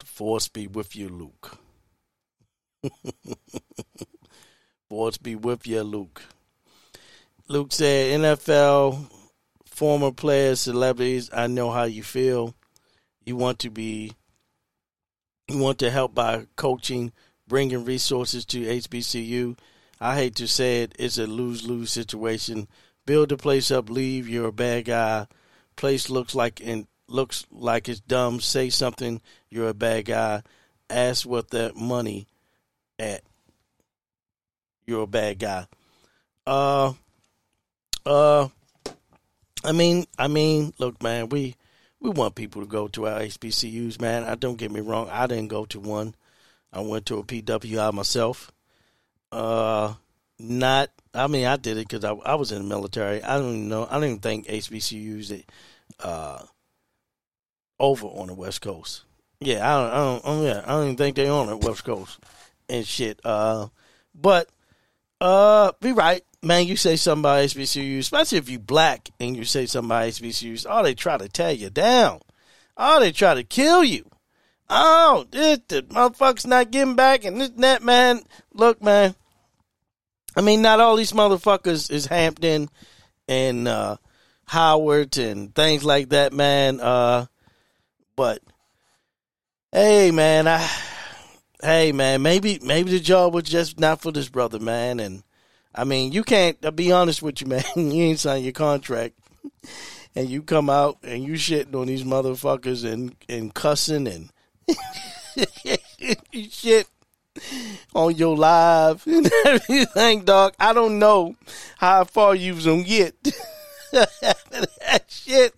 The 0.00 0.06
force 0.06 0.48
be 0.48 0.66
with 0.66 0.96
you, 0.96 1.08
Luke. 1.08 1.58
force 4.88 5.18
be 5.18 5.36
with 5.36 5.66
you, 5.66 5.82
Luke. 5.82 6.22
Luke 7.48 7.72
said, 7.72 8.20
NFL, 8.20 9.10
former 9.80 10.12
players, 10.12 10.60
celebrities, 10.60 11.30
I 11.32 11.46
know 11.46 11.70
how 11.70 11.84
you 11.84 12.02
feel. 12.02 12.54
You 13.24 13.36
want 13.36 13.58
to 13.60 13.70
be, 13.70 14.12
you 15.48 15.58
want 15.58 15.78
to 15.78 15.90
help 15.90 16.14
by 16.14 16.46
coaching, 16.56 17.12
bringing 17.48 17.86
resources 17.86 18.44
to 18.46 18.60
HBCU. 18.60 19.56
I 19.98 20.16
hate 20.16 20.34
to 20.36 20.46
say 20.46 20.82
it, 20.82 20.94
it's 20.98 21.16
a 21.16 21.26
lose 21.26 21.66
lose 21.66 21.90
situation. 21.90 22.68
Build 23.06 23.30
the 23.30 23.38
place 23.38 23.70
up, 23.70 23.88
leave, 23.88 24.28
you're 24.28 24.48
a 24.48 24.52
bad 24.52 24.84
guy 24.84 25.26
place 25.80 26.10
looks 26.10 26.34
like 26.34 26.60
and 26.62 26.86
looks 27.08 27.46
like 27.50 27.88
it's 27.88 28.00
dumb. 28.00 28.38
Say 28.38 28.68
something, 28.68 29.22
you're 29.48 29.70
a 29.70 29.74
bad 29.74 30.04
guy. 30.04 30.42
Ask 30.90 31.26
what 31.26 31.50
that 31.50 31.74
money 31.74 32.26
at. 32.98 33.22
You're 34.86 35.04
a 35.04 35.06
bad 35.06 35.38
guy. 35.38 35.66
Uh 36.46 36.92
uh 38.04 38.48
I 39.64 39.72
mean 39.72 40.06
I 40.18 40.28
mean, 40.28 40.72
look 40.78 41.02
man, 41.02 41.28
we 41.28 41.56
we 42.00 42.10
want 42.10 42.34
people 42.34 42.62
to 42.62 42.68
go 42.68 42.88
to 42.88 43.06
our 43.06 43.20
HBCUs, 43.20 44.00
man. 44.00 44.24
I 44.24 44.34
don't 44.34 44.56
get 44.56 44.70
me 44.70 44.80
wrong, 44.80 45.08
I 45.10 45.26
didn't 45.26 45.48
go 45.48 45.64
to 45.66 45.80
one. 45.80 46.14
I 46.72 46.80
went 46.80 47.06
to 47.06 47.18
a 47.18 47.24
PWI 47.24 47.92
myself. 47.92 48.52
Uh 49.32 49.94
not 50.38 50.90
I 51.12 51.26
mean, 51.26 51.46
I 51.46 51.56
did 51.56 51.76
it 51.76 51.88
because 51.88 52.04
I, 52.04 52.12
I 52.12 52.36
was 52.36 52.52
in 52.52 52.62
the 52.62 52.68
military. 52.68 53.22
I 53.22 53.38
don't 53.38 53.48
even 53.48 53.68
know. 53.68 53.86
I 53.90 53.94
don't 53.94 54.04
even 54.04 54.18
think 54.20 54.46
HBCUs 54.46 55.30
it 55.32 55.50
uh, 55.98 56.42
over 57.78 58.06
on 58.06 58.28
the 58.28 58.34
West 58.34 58.60
Coast. 58.60 59.02
Yeah, 59.40 59.66
I 59.66 59.80
don't. 59.80 59.90
I 59.90 59.96
don't. 59.96 60.22
Oh 60.24 60.44
yeah, 60.44 60.62
I 60.64 60.70
don't 60.72 60.84
even 60.84 60.96
think 60.96 61.16
they 61.16 61.28
on 61.28 61.48
the 61.48 61.56
West 61.56 61.84
Coast 61.84 62.18
and 62.68 62.86
shit. 62.86 63.20
Uh, 63.24 63.68
but 64.14 64.48
uh, 65.20 65.72
be 65.80 65.92
right, 65.92 66.22
man. 66.42 66.66
You 66.66 66.76
say 66.76 66.96
something 66.96 67.22
about 67.22 67.44
HBCUs, 67.44 67.98
especially 67.98 68.38
if 68.38 68.48
you 68.48 68.58
black 68.58 69.10
and 69.18 69.36
you 69.36 69.44
say 69.44 69.66
something 69.66 69.90
about. 69.90 70.66
Oh, 70.68 70.82
they 70.82 70.94
try 70.94 71.18
to 71.18 71.28
tear 71.28 71.52
you 71.52 71.70
down. 71.70 72.20
Oh, 72.76 73.00
they 73.00 73.12
try 73.12 73.34
to 73.34 73.44
kill 73.44 73.84
you. 73.84 74.10
Oh, 74.68 75.26
this 75.30 75.58
the 75.68 75.82
motherfuckers 75.82 76.46
not 76.46 76.70
getting 76.70 76.94
back 76.94 77.24
and 77.24 77.40
this 77.40 77.50
and 77.50 77.64
that, 77.64 77.82
man. 77.82 78.22
Look, 78.54 78.82
man. 78.82 79.14
I 80.36 80.42
mean, 80.42 80.62
not 80.62 80.80
all 80.80 80.96
these 80.96 81.12
motherfuckers 81.12 81.90
is 81.90 82.06
Hampton 82.06 82.68
and 83.26 83.66
uh, 83.66 83.96
Howard 84.46 85.18
and 85.18 85.54
things 85.54 85.84
like 85.84 86.10
that, 86.10 86.32
man. 86.32 86.80
Uh, 86.80 87.26
but 88.14 88.40
hey, 89.72 90.12
man, 90.12 90.46
I 90.46 90.68
hey, 91.62 91.90
man, 91.92 92.22
maybe 92.22 92.60
maybe 92.62 92.90
the 92.90 93.00
job 93.00 93.34
was 93.34 93.44
just 93.44 93.80
not 93.80 94.00
for 94.00 94.12
this 94.12 94.28
brother, 94.28 94.60
man. 94.60 95.00
And 95.00 95.24
I 95.74 95.84
mean, 95.84 96.12
you 96.12 96.24
can't. 96.24 96.58
I'll 96.64 96.70
be 96.70 96.92
honest 96.92 97.22
with 97.22 97.40
you, 97.40 97.46
man. 97.46 97.64
You 97.76 98.02
ain't 98.02 98.20
signed 98.20 98.44
your 98.44 98.52
contract, 98.52 99.14
and 100.14 100.28
you 100.28 100.42
come 100.42 100.68
out 100.68 100.98
and 101.02 101.22
you 101.22 101.34
shitting 101.34 101.74
on 101.74 101.86
these 101.86 102.04
motherfuckers 102.04 102.84
and 102.90 103.14
and 103.28 103.54
cussing 103.54 104.06
and 104.06 104.30
shit 106.50 106.88
on 107.94 108.16
your 108.16 108.36
live 108.36 109.06
and 109.06 109.30
everything, 109.46 110.24
dog. 110.24 110.54
I 110.58 110.72
don't 110.72 110.98
know 110.98 111.36
how 111.78 112.04
far 112.04 112.34
you 112.34 112.54
was 112.54 112.66
gonna 112.66 112.82
get. 112.82 113.14
that 113.92 115.04
shit. 115.08 115.54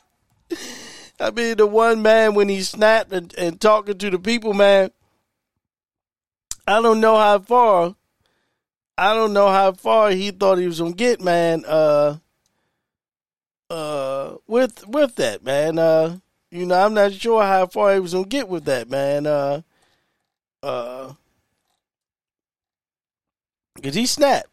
I 1.19 1.31
mean, 1.31 1.57
the 1.57 1.67
one 1.67 2.03
man 2.03 2.35
when 2.35 2.49
he 2.49 2.63
snapped 2.63 3.13
and, 3.13 3.33
and 3.39 3.61
talking 3.61 3.99
to 3.99 4.11
the 4.11 4.19
people, 4.19 4.53
man. 4.53 4.91
I 6.67 6.81
don't 6.81 7.01
know 7.01 7.17
how 7.17 7.39
far. 7.41 7.97
I 8.97 9.15
don't 9.15 9.33
know 9.33 9.49
how 9.49 9.73
far 9.73 10.11
he 10.11 10.31
thought 10.31 10.59
he 10.59 10.67
was 10.67 10.81
gonna 10.81 10.93
get, 10.93 11.21
man. 11.21 11.65
Uh, 11.67 12.19
uh, 13.71 14.37
with 14.47 14.87
with 14.87 15.17
that, 15.17 15.43
man. 15.43 15.79
Uh, 15.79 16.19
you 16.51 16.67
know, 16.67 16.85
I'm 16.85 16.95
not 16.95 17.13
sure 17.13 17.43
how 17.43 17.67
far 17.67 17.95
he 17.95 18.01
was 18.01 18.13
gonna 18.13 18.27
get 18.27 18.49
with 18.49 18.67
that, 18.67 18.91
man. 18.91 19.27
Uh, 19.27 19.63
uh, 20.63 21.13
cause 23.83 23.95
he 23.95 24.07
snapped. 24.07 24.51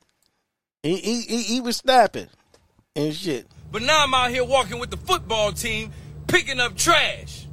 He 0.84 0.96
he 0.96 1.22
he, 1.22 1.44
he 1.44 1.62
was 1.62 1.78
snapping 1.78 2.30
and 2.96 3.14
shit. 3.14 3.48
But 3.72 3.82
now 3.82 4.04
I'm 4.04 4.14
out 4.14 4.32
here 4.32 4.46
walking 4.46 4.80
with 4.80 4.90
the 4.90 4.98
football 4.98 5.52
team, 5.52 5.92
picking 6.28 6.60
up 6.60 6.76
trash. 6.78 7.46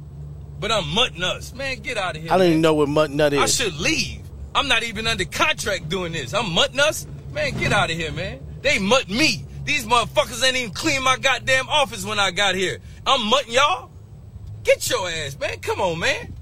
But 0.59 0.71
I'm 0.71 0.87
mutting 0.89 1.23
us. 1.23 1.53
Man, 1.53 1.79
get 1.81 1.97
out 1.97 2.15
of 2.15 2.23
here. 2.23 2.31
I 2.31 2.37
don't 2.37 2.45
man. 2.45 2.49
even 2.51 2.61
know 2.61 2.73
what 2.73 2.89
mutton 2.89 3.17
nut 3.17 3.33
is. 3.33 3.39
I 3.39 3.45
should 3.45 3.75
leave. 3.75 4.26
I'm 4.57 4.67
not 4.67 4.81
even 4.81 5.05
under 5.05 5.23
contract 5.23 5.87
doing 5.87 6.13
this. 6.13 6.33
I'm 6.33 6.51
mutting 6.51 6.79
us. 6.79 7.05
Man, 7.31 7.55
get 7.59 7.71
out 7.71 7.91
of 7.91 7.95
here, 7.95 8.11
man. 8.11 8.39
They 8.63 8.79
mutt 8.79 9.07
me. 9.07 9.45
These 9.65 9.85
motherfuckers 9.85 10.43
ain't 10.43 10.55
even 10.55 10.73
clean 10.73 11.03
my 11.03 11.15
goddamn 11.17 11.69
office 11.69 12.03
when 12.03 12.17
I 12.17 12.31
got 12.31 12.55
here. 12.55 12.79
I'm 13.05 13.23
mutting 13.29 13.53
y'all. 13.53 13.91
Get 14.63 14.89
your 14.89 15.07
ass, 15.07 15.37
man. 15.39 15.59
Come 15.59 15.79
on, 15.79 15.99
man. 15.99 16.33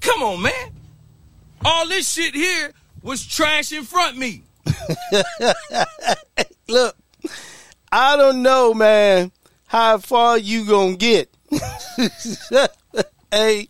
Come 0.00 0.22
on, 0.22 0.42
man. 0.42 0.70
All 1.64 1.88
this 1.88 2.08
shit 2.08 2.36
here 2.36 2.72
was 3.02 3.26
trash 3.26 3.72
in 3.72 3.82
front 3.82 4.12
of 4.12 4.18
me. 4.18 4.44
Look, 6.68 6.96
I 7.90 8.16
don't 8.16 8.42
know, 8.42 8.74
man, 8.74 9.32
how 9.66 9.98
far 9.98 10.38
you 10.38 10.66
gonna 10.66 10.94
get. 10.94 11.34
hey, 13.32 13.68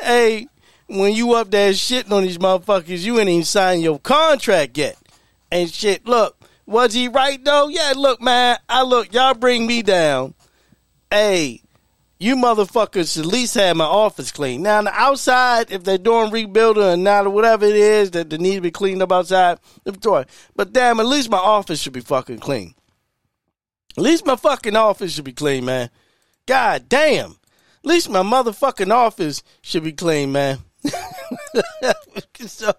hey, 0.00 0.46
when 0.86 1.14
you 1.14 1.34
up 1.34 1.50
there 1.50 1.70
shitting 1.72 2.12
on 2.12 2.22
these 2.22 2.38
motherfuckers, 2.38 3.04
you 3.04 3.18
ain't 3.18 3.28
even 3.28 3.44
signed 3.44 3.82
your 3.82 3.98
contract 3.98 4.76
yet. 4.76 4.96
And 5.50 5.70
shit, 5.70 6.06
look, 6.06 6.36
was 6.66 6.94
he 6.94 7.08
right 7.08 7.42
though? 7.44 7.68
Yeah, 7.68 7.92
look, 7.96 8.20
man, 8.20 8.58
I 8.68 8.82
look, 8.82 9.12
y'all 9.12 9.34
bring 9.34 9.66
me 9.66 9.82
down. 9.82 10.34
Hey, 11.10 11.62
you 12.18 12.36
motherfuckers 12.36 13.18
at 13.18 13.26
least 13.26 13.54
have 13.54 13.76
my 13.76 13.84
office 13.84 14.32
clean. 14.32 14.62
Now, 14.62 14.78
on 14.78 14.84
the 14.84 14.92
outside, 14.92 15.70
if 15.70 15.84
they're 15.84 15.98
doing 15.98 16.30
rebuilding 16.30 16.82
or 16.82 16.96
not, 16.96 17.26
or 17.26 17.30
whatever 17.30 17.66
it 17.66 17.76
is 17.76 18.12
that 18.12 18.30
they 18.30 18.38
need 18.38 18.56
to 18.56 18.60
be 18.60 18.70
cleaned 18.70 19.02
up 19.02 19.12
outside. 19.12 19.58
But 19.84 20.72
damn, 20.72 21.00
at 21.00 21.06
least 21.06 21.30
my 21.30 21.38
office 21.38 21.80
should 21.80 21.92
be 21.92 22.00
fucking 22.00 22.38
clean. 22.38 22.74
At 23.96 24.02
least 24.02 24.26
my 24.26 24.36
fucking 24.36 24.74
office 24.74 25.12
should 25.12 25.24
be 25.24 25.32
clean, 25.32 25.64
man. 25.64 25.90
God 26.46 26.88
damn. 26.88 27.32
At 27.32 27.36
least 27.90 28.08
my 28.08 28.22
motherfucking 28.22 28.92
office 28.92 29.42
should 29.60 29.84
be 29.84 29.92
clean, 29.92 30.32
man. 30.32 30.58
so, 32.46 32.72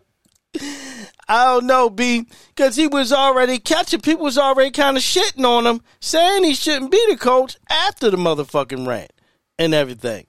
I 1.27 1.45
don't 1.45 1.65
know, 1.65 1.89
B, 1.89 2.25
because 2.49 2.75
he 2.75 2.87
was 2.87 3.11
already 3.11 3.59
catching. 3.59 4.01
People 4.01 4.25
was 4.25 4.37
already 4.37 4.71
kind 4.71 4.97
of 4.97 5.03
shitting 5.03 5.45
on 5.45 5.65
him, 5.65 5.81
saying 5.99 6.43
he 6.43 6.53
shouldn't 6.53 6.91
be 6.91 7.03
the 7.09 7.17
coach 7.17 7.57
after 7.69 8.09
the 8.09 8.17
motherfucking 8.17 8.87
rant 8.87 9.11
and 9.57 9.73
everything. 9.73 10.27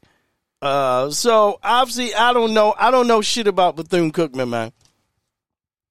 Uh, 0.62 1.10
so 1.10 1.58
obviously, 1.62 2.14
I 2.14 2.32
don't 2.32 2.54
know. 2.54 2.74
I 2.78 2.90
don't 2.90 3.06
know 3.06 3.20
shit 3.20 3.46
about 3.46 3.76
Bethune 3.76 4.10
Cookman, 4.10 4.48
man. 4.48 4.72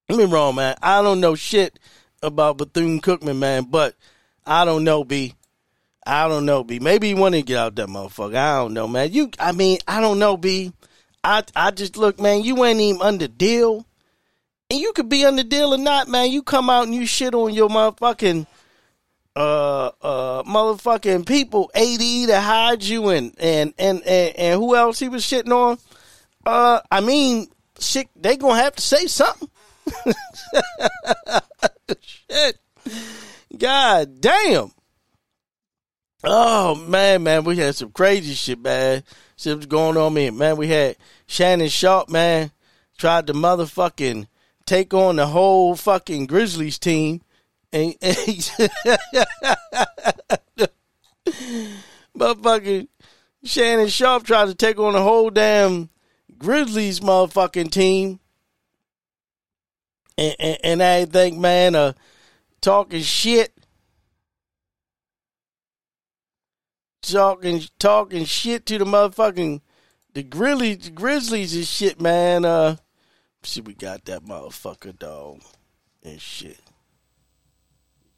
Don't 0.10 0.17
be 0.17 0.26
wrong, 0.26 0.56
man. 0.56 0.76
I 0.82 1.02
don't 1.02 1.19
know 1.19 1.36
shit 1.36 1.80
about 2.21 2.58
Bethune 2.58 3.00
Cookman, 3.00 3.38
man. 3.38 3.67
But 3.69 3.95
I 4.45 4.65
don't 4.65 4.84
know, 4.84 5.04
B. 5.04 5.34
I 6.06 6.28
don't 6.28 6.45
know, 6.45 6.63
B. 6.63 6.80
Maybe 6.80 7.08
he 7.08 7.13
want 7.13 7.34
to 7.36 7.41
get 7.41 7.58
out 7.58 7.76
that 7.76 7.88
motherfucker. 7.88 8.36
I 8.36 8.58
don't 8.58 8.74
know, 8.74 8.88
man. 8.88 9.12
You, 9.12 9.32
I 9.39 9.52
mean, 9.52 9.80
I 9.88 10.02
don't 10.02 10.19
know, 10.19 10.38
B. 10.38 10.71
I, 11.25 11.43
I 11.55 11.71
just 11.71 11.97
look, 11.97 12.19
man. 12.19 12.43
You 12.43 12.63
ain't 12.63 12.79
even 12.79 13.01
under 13.01 13.27
deal, 13.27 13.85
and 14.69 14.79
you 14.79 14.93
could 14.93 15.09
be 15.09 15.25
under 15.25 15.43
deal 15.43 15.73
or 15.73 15.77
not, 15.77 16.07
man. 16.07 16.31
You 16.31 16.43
come 16.43 16.69
out 16.69 16.85
and 16.85 16.93
you 16.93 17.07
shit 17.07 17.33
on 17.33 17.53
your 17.53 17.67
motherfucking, 17.67 18.45
uh, 19.35 19.88
uh, 20.01 20.43
motherfucking 20.43 21.25
people, 21.25 21.71
AD 21.73 21.99
to 21.99 22.39
hide 22.39 22.83
you, 22.83 23.09
and 23.09 23.33
and 23.39 23.73
and 23.79 24.03
and, 24.03 24.35
and 24.35 24.59
who 24.59 24.75
else 24.75 24.99
he 24.99 25.09
was 25.09 25.23
shitting 25.23 25.51
on? 25.51 25.79
Uh, 26.45 26.81
I 26.91 27.01
mean, 27.01 27.47
shit, 27.79 28.07
they 28.15 28.38
gonna 28.38 28.61
have 28.61 28.75
to 28.75 28.81
say 28.81 29.07
something. 29.07 29.49
shit. 32.01 32.59
God 33.57 34.21
damn. 34.21 34.71
Oh 36.23 36.75
man, 36.75 37.23
man, 37.23 37.43
we 37.43 37.57
had 37.57 37.75
some 37.75 37.91
crazy 37.91 38.35
shit, 38.35 38.59
man. 38.59 39.03
Shit 39.38 39.58
was 39.58 39.65
going 39.65 39.98
on, 39.98 40.13
man. 40.13 40.38
Man, 40.38 40.58
we 40.58 40.67
had 40.67 40.95
Shannon 41.28 41.67
Sharpe, 41.67 42.10
man, 42.10 42.52
tried 42.98 43.28
to 43.28 43.34
motherfucking 43.34 44.28
take 44.65 44.93
on 44.93 45.17
the 45.17 45.28
whole 45.28 45.76
fucking 45.76 46.28
Grizzlies 46.28 46.80
team, 46.80 47.21
and, 47.71 47.95
and 48.02 48.17
he, 48.17 48.36
motherfucking 52.17 52.88
Shannon 53.43 53.88
Sharpe 53.88 54.24
tried 54.24 54.48
to 54.48 54.56
take 54.56 54.80
on 54.80 54.93
the 54.93 55.02
whole 55.02 55.30
damn 55.30 55.89
Grizzlies 56.38 57.02
motherfucking 57.02 57.71
team, 57.71 58.19
and 60.17 60.36
and, 60.39 60.58
and 60.63 60.84
I 60.84 61.06
think, 61.06 61.38
man, 61.38 61.76
uh, 61.76 61.93
talking 62.62 63.02
shit. 63.02 63.52
Talking 67.12 67.62
talking 67.80 68.26
shit 68.26 68.65
to 68.68 68.78
the 68.78 68.86
motherfucking 68.86 69.62
the 70.13 70.24
Grizzlies 70.24 70.86
the 70.86 70.91
Grizzlies 70.91 71.56
and 71.56 71.65
shit, 71.65 72.02
man. 72.02 72.46
Uh 72.46 72.78
see 73.44 73.62
we 73.62 73.74
got 73.74 74.06
that 74.06 74.24
motherfucker 74.24 74.98
dog 74.98 75.41
and 76.04 76.20
shit. 76.20 76.60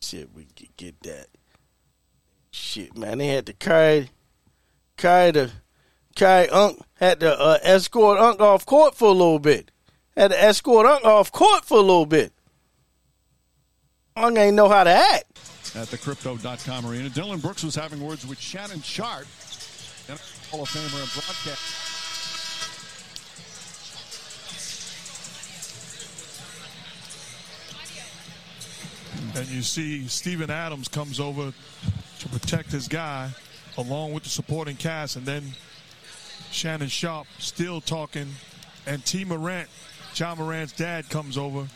Shit, 0.01 0.29
we 0.33 0.45
could 0.45 0.75
get 0.77 1.01
that. 1.01 1.27
Shit, 2.51 2.97
man. 2.97 3.17
They 3.17 3.27
had 3.27 3.45
to 3.47 3.53
carry 3.53 4.09
carry 4.95 5.31
the 5.31 5.51
carry 6.15 6.49
Unc 6.49 6.81
had 6.95 7.19
to 7.19 7.39
uh, 7.39 7.59
escort 7.61 8.19
Unc 8.19 8.39
off 8.39 8.65
court 8.65 8.95
for 8.95 9.09
a 9.09 9.11
little 9.11 9.39
bit. 9.39 9.71
Had 10.15 10.31
to 10.31 10.41
escort 10.41 10.87
Unc 10.87 11.03
off 11.03 11.31
court 11.31 11.65
for 11.65 11.77
a 11.77 11.81
little 11.81 12.05
bit. 12.05 12.33
Unc 14.15 14.37
ain't 14.37 14.55
know 14.55 14.69
how 14.69 14.83
to 14.83 14.89
act. 14.89 15.39
At 15.77 15.89
the 15.89 15.97
crypto.com 15.99 16.87
arena. 16.87 17.07
Dillon 17.07 17.39
Brooks 17.39 17.63
was 17.63 17.75
having 17.75 18.01
words 18.01 18.25
with 18.25 18.39
Shannon 18.39 18.81
Sharpe, 18.81 19.27
Hall 20.49 20.63
of 20.63 20.69
Famer 20.69 20.99
and 20.99 21.13
broadcast. 21.13 21.87
And 29.37 29.47
you 29.49 29.61
see 29.61 30.07
Steven 30.07 30.49
Adams 30.49 30.87
comes 30.87 31.19
over 31.19 31.53
to 32.19 32.29
protect 32.29 32.71
his 32.71 32.87
guy 32.87 33.29
along 33.77 34.13
with 34.13 34.23
the 34.23 34.29
supporting 34.29 34.77
cast. 34.77 35.15
And 35.15 35.27
then 35.27 35.43
Shannon 36.49 36.87
Sharpe 36.87 37.27
still 37.37 37.81
talking. 37.81 38.29
And 38.87 39.05
T. 39.05 39.25
Morant, 39.25 39.69
Ja 40.15 40.33
Morant's 40.33 40.73
dad, 40.73 41.07
comes 41.11 41.37
over. 41.37 41.67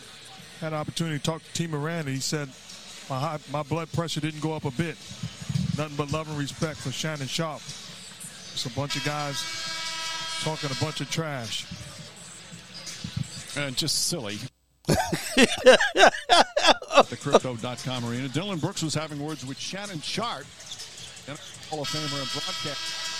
Had 0.60 0.74
an 0.74 0.80
opportunity 0.80 1.20
to 1.20 1.24
talk 1.24 1.44
to 1.44 1.54
T. 1.54 1.68
Morant. 1.68 2.08
And 2.08 2.16
he 2.16 2.22
said, 2.22 2.50
my, 3.12 3.20
high, 3.20 3.40
my 3.52 3.62
blood 3.64 3.92
pressure 3.92 4.22
didn't 4.22 4.40
go 4.40 4.54
up 4.54 4.64
a 4.64 4.72
bit. 4.72 4.96
Nothing 5.78 5.98
but 5.98 6.14
love 6.14 6.30
and 6.30 6.38
respect 6.38 6.80
for 6.80 6.94
Shannon 6.94 7.28
Sharpe. 7.28 7.62
It's 8.54 8.66
a 8.66 8.70
bunch 8.70 8.96
of 8.96 9.04
guys 9.04 9.44
talking 10.44 10.72
a 10.72 10.82
bunch 10.82 11.02
of 11.02 11.12
trash. 11.12 11.66
And 13.58 13.76
just 13.76 14.08
silly. 14.08 14.38
the 14.88 15.02
crypto.com 17.22 18.06
arena. 18.06 18.30
Dillon 18.30 18.60
Brooks 18.60 18.82
was 18.82 18.94
having 18.94 19.22
words 19.22 19.46
with 19.46 19.60
Shannon 19.60 20.00
Sharpe, 20.00 20.46
and 21.28 21.38
Hall 21.70 21.82
of 21.82 21.90
Famer 21.90 22.18
and 22.18 22.32
broadcast. 22.32 23.11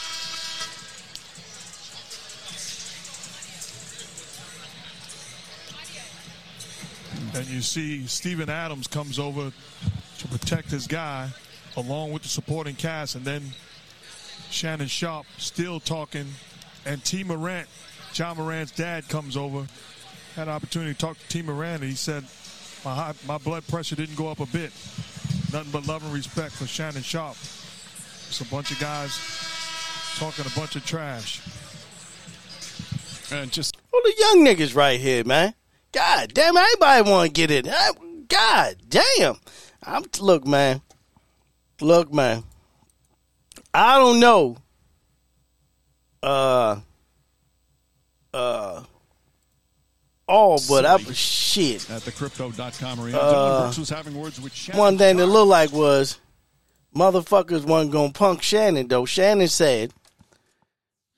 And 7.34 7.48
you 7.48 7.62
see 7.62 8.06
Steven 8.08 8.50
Adams 8.50 8.88
comes 8.88 9.18
over 9.18 9.52
to 10.18 10.28
protect 10.28 10.70
his 10.70 10.88
guy 10.88 11.30
along 11.78 12.12
with 12.12 12.24
the 12.24 12.28
supporting 12.28 12.76
cast. 12.76 13.16
And 13.16 13.24
then 13.24 13.42
Shannon 14.50 14.88
Sharpe 14.88 15.26
still 15.38 15.80
talking. 15.80 16.28
And 16.86 17.04
T. 17.04 17.24
Morant, 17.24 17.68
Ja 18.16 18.34
Morant's 18.34 18.72
dad, 18.72 19.08
comes 19.08 19.38
over. 19.38 19.66
Had 20.36 20.48
an 20.48 20.54
opportunity 20.54 20.94
to 20.94 21.00
talk 21.00 21.18
to 21.18 21.28
T. 21.28 21.42
Morant. 21.42 21.82
And 21.82 21.90
he 21.90 21.96
said, 21.96 22.24
my, 22.84 22.94
high, 22.94 23.14
my 23.28 23.38
blood 23.38 23.66
pressure 23.68 23.96
didn't 23.96 24.16
go 24.16 24.28
up 24.28 24.40
a 24.40 24.46
bit. 24.48 24.72
Nothing 25.54 25.72
but 25.72 25.88
love 25.88 26.04
and 26.04 26.14
respect 26.14 26.54
for 26.54 26.66
Shannon 26.66 27.02
Sharpe. 27.02 27.38
It's 27.38 28.42
a 28.42 28.46
bunch 28.46 28.72
of 28.72 28.80
guys 28.80 29.18
talking 30.18 30.46
a 30.46 30.60
bunch 30.60 30.76
of 30.76 30.86
trash. 30.86 31.42
And 33.32 33.52
just 33.52 33.78
All 33.94 34.02
the 34.04 34.14
young 34.18 34.46
niggas 34.46 34.76
right 34.76 35.00
here, 35.00 35.24
man. 35.24 35.54
God 35.92 36.34
damn, 36.34 36.56
everybody 36.56 37.10
want 37.10 37.28
to 37.28 37.34
get 37.34 37.52
it. 37.52 37.68
God 38.28 38.76
damn. 38.88 39.36
I'm 39.84 40.06
look, 40.20 40.46
man. 40.46 40.82
Look, 41.82 42.14
man. 42.14 42.44
I 43.74 43.98
don't 43.98 44.20
know. 44.20 44.58
Uh. 46.22 46.80
Uh. 48.34 48.84
Oh, 50.28 50.60
but 50.70 50.86
I 50.86 50.98
Silly. 50.98 51.14
shit. 51.14 51.90
at 51.90 52.04
the 52.04 52.12
crypto.com 52.12 53.02
arena. 53.02 53.18
Uh, 53.18 53.74
was 53.78 53.90
having 53.90 54.16
words 54.16 54.40
with 54.40 54.54
Shannon 54.54 54.80
One 54.80 54.98
thing 54.98 55.18
that 55.18 55.26
looked 55.26 55.50
like 55.50 55.74
was 55.74 56.20
motherfuckers 56.96 57.66
wasn't 57.66 57.92
gonna 57.92 58.14
punk 58.14 58.42
Shannon 58.42 58.88
though. 58.88 59.06
Shannon 59.06 59.50
said 59.50 59.92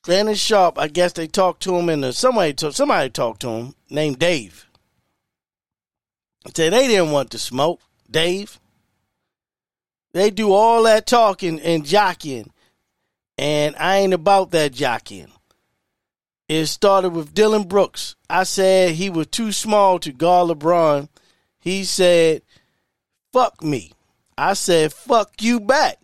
Shannon 0.06 0.36
Sharpe, 0.36 0.78
I 0.78 0.88
guess 0.90 1.14
they 1.14 1.28
talked 1.28 1.64
to 1.64 1.76
him 1.76 1.90
and 1.90 2.14
somebody 2.14 2.54
talk, 2.54 2.74
somebody 2.74 3.10
talked 3.10 3.42
to 3.42 3.50
him 3.50 3.76
named 3.90 4.20
Dave. 4.20 4.68
Said 6.54 6.74
they 6.74 6.88
didn't 6.88 7.12
want 7.12 7.32
to 7.32 7.40
smoke, 7.40 7.80
Dave. 8.12 8.60
They 10.12 10.30
do 10.30 10.52
all 10.52 10.84
that 10.84 11.08
talking 11.08 11.60
and 11.62 11.86
jockeying, 11.86 12.52
and 13.38 13.76
I 13.78 13.98
ain't 13.98 14.14
about 14.14 14.52
that 14.52 14.74
jockeying. 14.74 15.32
It 16.50 16.66
started 16.66 17.12
with 17.12 17.34
Dillon 17.34 17.64
Brooks. 17.64 18.16
I 18.30 18.44
said 18.44 18.92
he 18.92 19.10
was 19.10 19.28
too 19.28 19.54
small 19.54 20.00
to 20.00 20.12
guard 20.12 20.50
LeBron. 20.50 21.08
He 21.60 21.86
said, 21.86 22.42
fuck 23.32 23.64
me. 23.64 23.94
I 24.38 24.54
said, 24.54 24.92
fuck 24.92 25.42
you 25.42 25.62
back. 25.62 26.00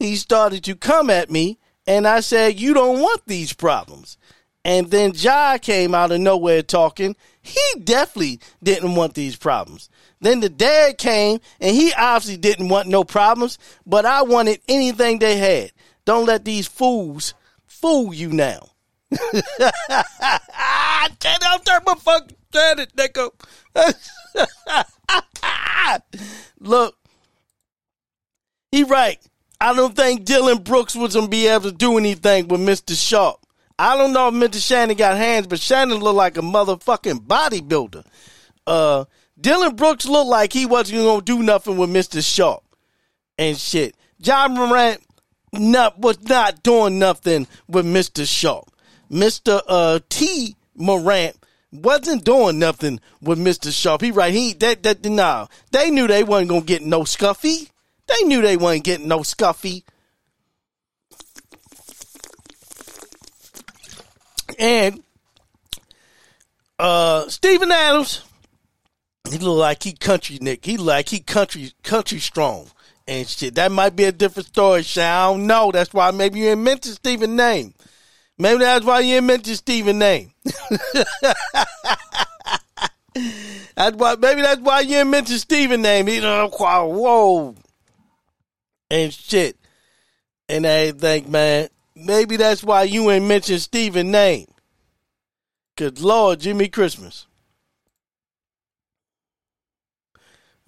He 0.00 0.16
started 0.16 0.64
to 0.64 0.74
come 0.74 1.08
at 1.08 1.30
me, 1.30 1.58
and 1.86 2.06
I 2.06 2.20
said, 2.20 2.58
you 2.58 2.74
don't 2.74 3.00
want 3.00 3.22
these 3.26 3.52
problems. 3.52 4.16
And 4.64 4.90
then 4.90 5.12
Ja 5.14 5.58
came 5.58 5.94
out 5.94 6.10
of 6.12 6.20
nowhere 6.20 6.62
talking. 6.62 7.16
He 7.42 7.60
definitely 7.82 8.40
didn't 8.62 8.94
want 8.94 9.12
these 9.14 9.36
problems. 9.36 9.90
Then 10.20 10.40
the 10.40 10.48
dad 10.48 10.96
came, 10.96 11.40
and 11.60 11.76
he 11.76 11.92
obviously 11.92 12.38
didn't 12.38 12.70
want 12.70 12.88
no 12.88 13.04
problems, 13.04 13.58
but 13.84 14.06
I 14.06 14.22
wanted 14.22 14.60
anything 14.66 15.18
they 15.18 15.36
had. 15.36 15.72
Don't 16.06 16.24
let 16.24 16.46
these 16.46 16.66
fools 16.66 17.34
fool 17.66 18.14
you 18.14 18.30
now. 18.30 18.70
Get 19.10 19.72
out 21.42 21.64
there, 21.66 21.80
motherfucker. 21.80 22.32
It, 22.56 22.96
nigga. 22.96 23.30
Look, 26.60 26.96
he 28.72 28.84
right. 28.84 29.20
I 29.60 29.74
don't 29.74 29.96
think 29.96 30.24
Dillon 30.24 30.58
Brooks 30.62 30.94
was 30.94 31.14
gonna 31.14 31.28
be 31.28 31.46
able 31.46 31.70
to 31.70 31.72
do 31.72 31.96
anything 31.98 32.48
with 32.48 32.60
Mr. 32.60 32.94
Sharpe. 33.00 33.40
I 33.78 33.96
don't 33.96 34.12
know 34.12 34.28
if 34.28 34.34
Mr. 34.34 34.64
Shannon 34.64 34.96
got 34.96 35.16
hands, 35.16 35.46
but 35.46 35.58
Shannon 35.60 35.98
looked 35.98 36.16
like 36.16 36.36
a 36.36 36.42
motherfucking 36.42 37.26
bodybuilder. 37.26 38.04
Uh, 38.66 39.04
Dillon 39.40 39.74
Brooks 39.74 40.06
looked 40.06 40.28
like 40.28 40.52
he 40.52 40.66
wasn't 40.66 41.02
gonna 41.02 41.22
do 41.22 41.42
nothing 41.42 41.76
with 41.76 41.90
Mr. 41.90 42.24
Sharpe 42.24 42.62
and 43.38 43.58
shit. 43.58 43.96
Ja 44.18 44.48
Morant 44.48 45.00
not 45.52 45.98
was 45.98 46.22
not 46.22 46.62
doing 46.62 46.98
nothing 46.98 47.46
with 47.68 47.86
Mr. 47.86 48.26
Sharpe. 48.26 48.70
Mr. 49.10 49.60
Uh, 49.68 50.00
T. 50.08 50.56
Morant 50.76 51.36
Wasn't 51.72 52.24
doing 52.24 52.58
nothing 52.58 53.00
with 53.20 53.38
Mr. 53.38 53.72
Sharpe. 53.72 54.02
He 54.02 54.10
right. 54.10 54.32
He 54.32 54.54
that 54.54 54.82
that 54.84 55.04
nah. 55.04 55.46
They 55.72 55.90
knew 55.90 56.06
they 56.06 56.24
wasn't 56.24 56.50
gonna 56.50 56.60
get 56.62 56.82
no 56.82 57.00
scuffy. 57.00 57.70
They 58.06 58.24
knew 58.24 58.42
they 58.42 58.56
wasn't 58.56 58.84
getting 58.84 59.08
no 59.08 59.20
scuffy. 59.20 59.84
And 64.58 65.02
uh 66.78 67.28
Steven 67.28 67.72
Adams, 67.72 68.22
he 69.30 69.38
look 69.38 69.58
like 69.58 69.82
he 69.82 69.92
country 69.92 70.38
Nick. 70.40 70.64
He 70.64 70.76
like 70.76 71.08
he 71.08 71.20
country 71.20 71.72
country 71.82 72.18
strong 72.18 72.68
and 73.06 73.28
shit. 73.28 73.54
That 73.56 73.72
might 73.72 73.96
be 73.96 74.04
a 74.04 74.12
different 74.12 74.48
story, 74.48 74.82
Shay. 74.82 75.02
I 75.02 75.30
don't 75.30 75.46
know. 75.46 75.70
That's 75.72 75.92
why 75.92 76.10
maybe 76.10 76.40
you 76.40 76.46
didn't 76.46 76.64
mention 76.64 76.92
Steven 76.92 77.36
name. 77.36 77.74
Maybe 78.38 78.58
that's 78.58 78.84
why 78.84 79.00
you 79.00 79.14
didn't 79.14 79.26
mention 79.26 79.54
Steven 79.54 79.98
name. 79.98 80.32
that's 83.76 83.96
why 83.96 84.16
maybe 84.18 84.42
that's 84.42 84.60
why 84.60 84.80
you 84.80 84.88
didn't 84.88 85.10
mention 85.10 85.38
Steven 85.38 85.82
name. 85.82 86.08
You 86.08 86.20
know, 86.20 86.48
whoa. 86.48 87.54
And 88.90 89.12
shit. 89.12 89.56
And 90.48 90.66
everything, 90.66 91.30
man. 91.30 91.68
Maybe 91.96 92.36
that's 92.36 92.62
why 92.62 92.82
you 92.84 93.10
ain't 93.10 93.26
mentioned 93.26 93.60
Steven 93.60 94.10
name. 94.10 94.46
Cause 95.76 96.00
Lord 96.00 96.40
Jimmy 96.40 96.68
Christmas. 96.68 97.26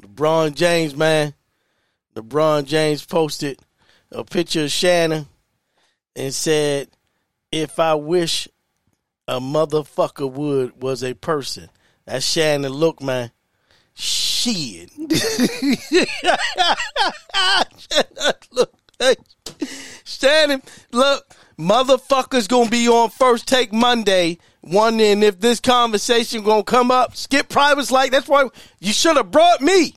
LeBron 0.03 0.55
James, 0.55 0.97
man. 0.97 1.35
LeBron 2.15 2.65
James 2.65 3.05
posted 3.05 3.59
a 4.11 4.25
picture 4.25 4.65
of 4.65 4.71
Shannon 4.71 5.27
and 6.15 6.33
said, 6.33 6.89
If 7.53 7.79
I 7.79 7.95
wish 7.95 8.49
a 9.29 9.41
motherfucker 9.41 10.31
would 10.31 10.81
was 10.81 11.03
a 11.03 11.15
person. 11.15 11.69
That's 12.05 12.25
Shannon 12.25 12.73
look, 12.73 13.03
man. 13.03 13.33
Shit. 14.47 14.91
look, 18.53 18.73
hey. 19.01 19.17
Shannon, 20.05 20.63
look, 20.93 21.35
motherfuckers 21.59 22.49
gonna 22.49 22.71
be 22.71 22.89
on 22.89 23.11
first 23.11 23.49
take 23.49 23.73
Monday, 23.73 24.39
wondering 24.63 25.25
if 25.25 25.41
this 25.41 25.59
conversation 25.59 26.45
gonna 26.45 26.63
come 26.63 26.93
up. 26.93 27.17
Skip 27.17 27.49
Private's 27.49 27.91
like, 27.91 28.13
that's 28.13 28.29
why 28.29 28.49
you 28.79 28.93
should 28.93 29.17
have 29.17 29.33
brought 29.33 29.61
me. 29.61 29.97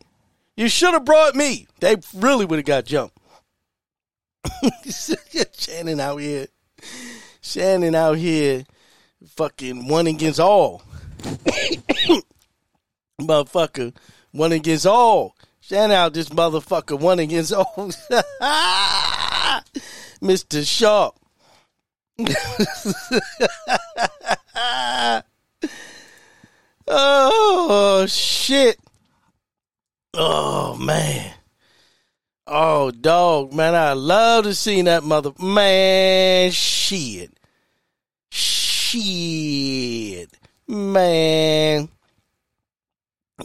You 0.57 0.67
should 0.67 0.93
have 0.93 1.05
brought 1.05 1.35
me. 1.35 1.67
They 1.79 1.97
really 2.15 2.45
would 2.45 2.57
have 2.57 2.65
got 2.65 2.85
jumped. 2.85 3.15
Shannon 5.59 5.99
out 5.99 6.17
here. 6.17 6.47
Shannon 7.41 7.93
out 7.93 8.17
here 8.17 8.63
fucking 9.35 9.87
one 9.87 10.07
against 10.07 10.39
all. 10.39 10.81
motherfucker, 13.21 13.93
one 14.31 14.51
against 14.51 14.85
all. 14.85 15.35
Shout 15.61 15.91
out 15.91 16.13
this 16.13 16.29
motherfucker, 16.29 16.99
one 16.99 17.19
against 17.19 17.53
all. 17.53 17.75
Mr. 20.21 20.65
Sharpe. 20.65 21.15
oh, 26.87 28.05
shit. 28.07 28.77
Oh, 30.13 30.75
man. 30.75 31.33
Oh, 32.47 32.89
dog, 32.89 33.53
man, 33.53 33.75
I 33.75 33.93
love 33.93 34.45
to 34.45 34.55
see 34.55 34.81
that 34.81 35.03
mother. 35.03 35.31
Man, 35.39 36.49
shit. 36.51 37.31
Shit. 38.31 40.31
Man. 40.67 41.89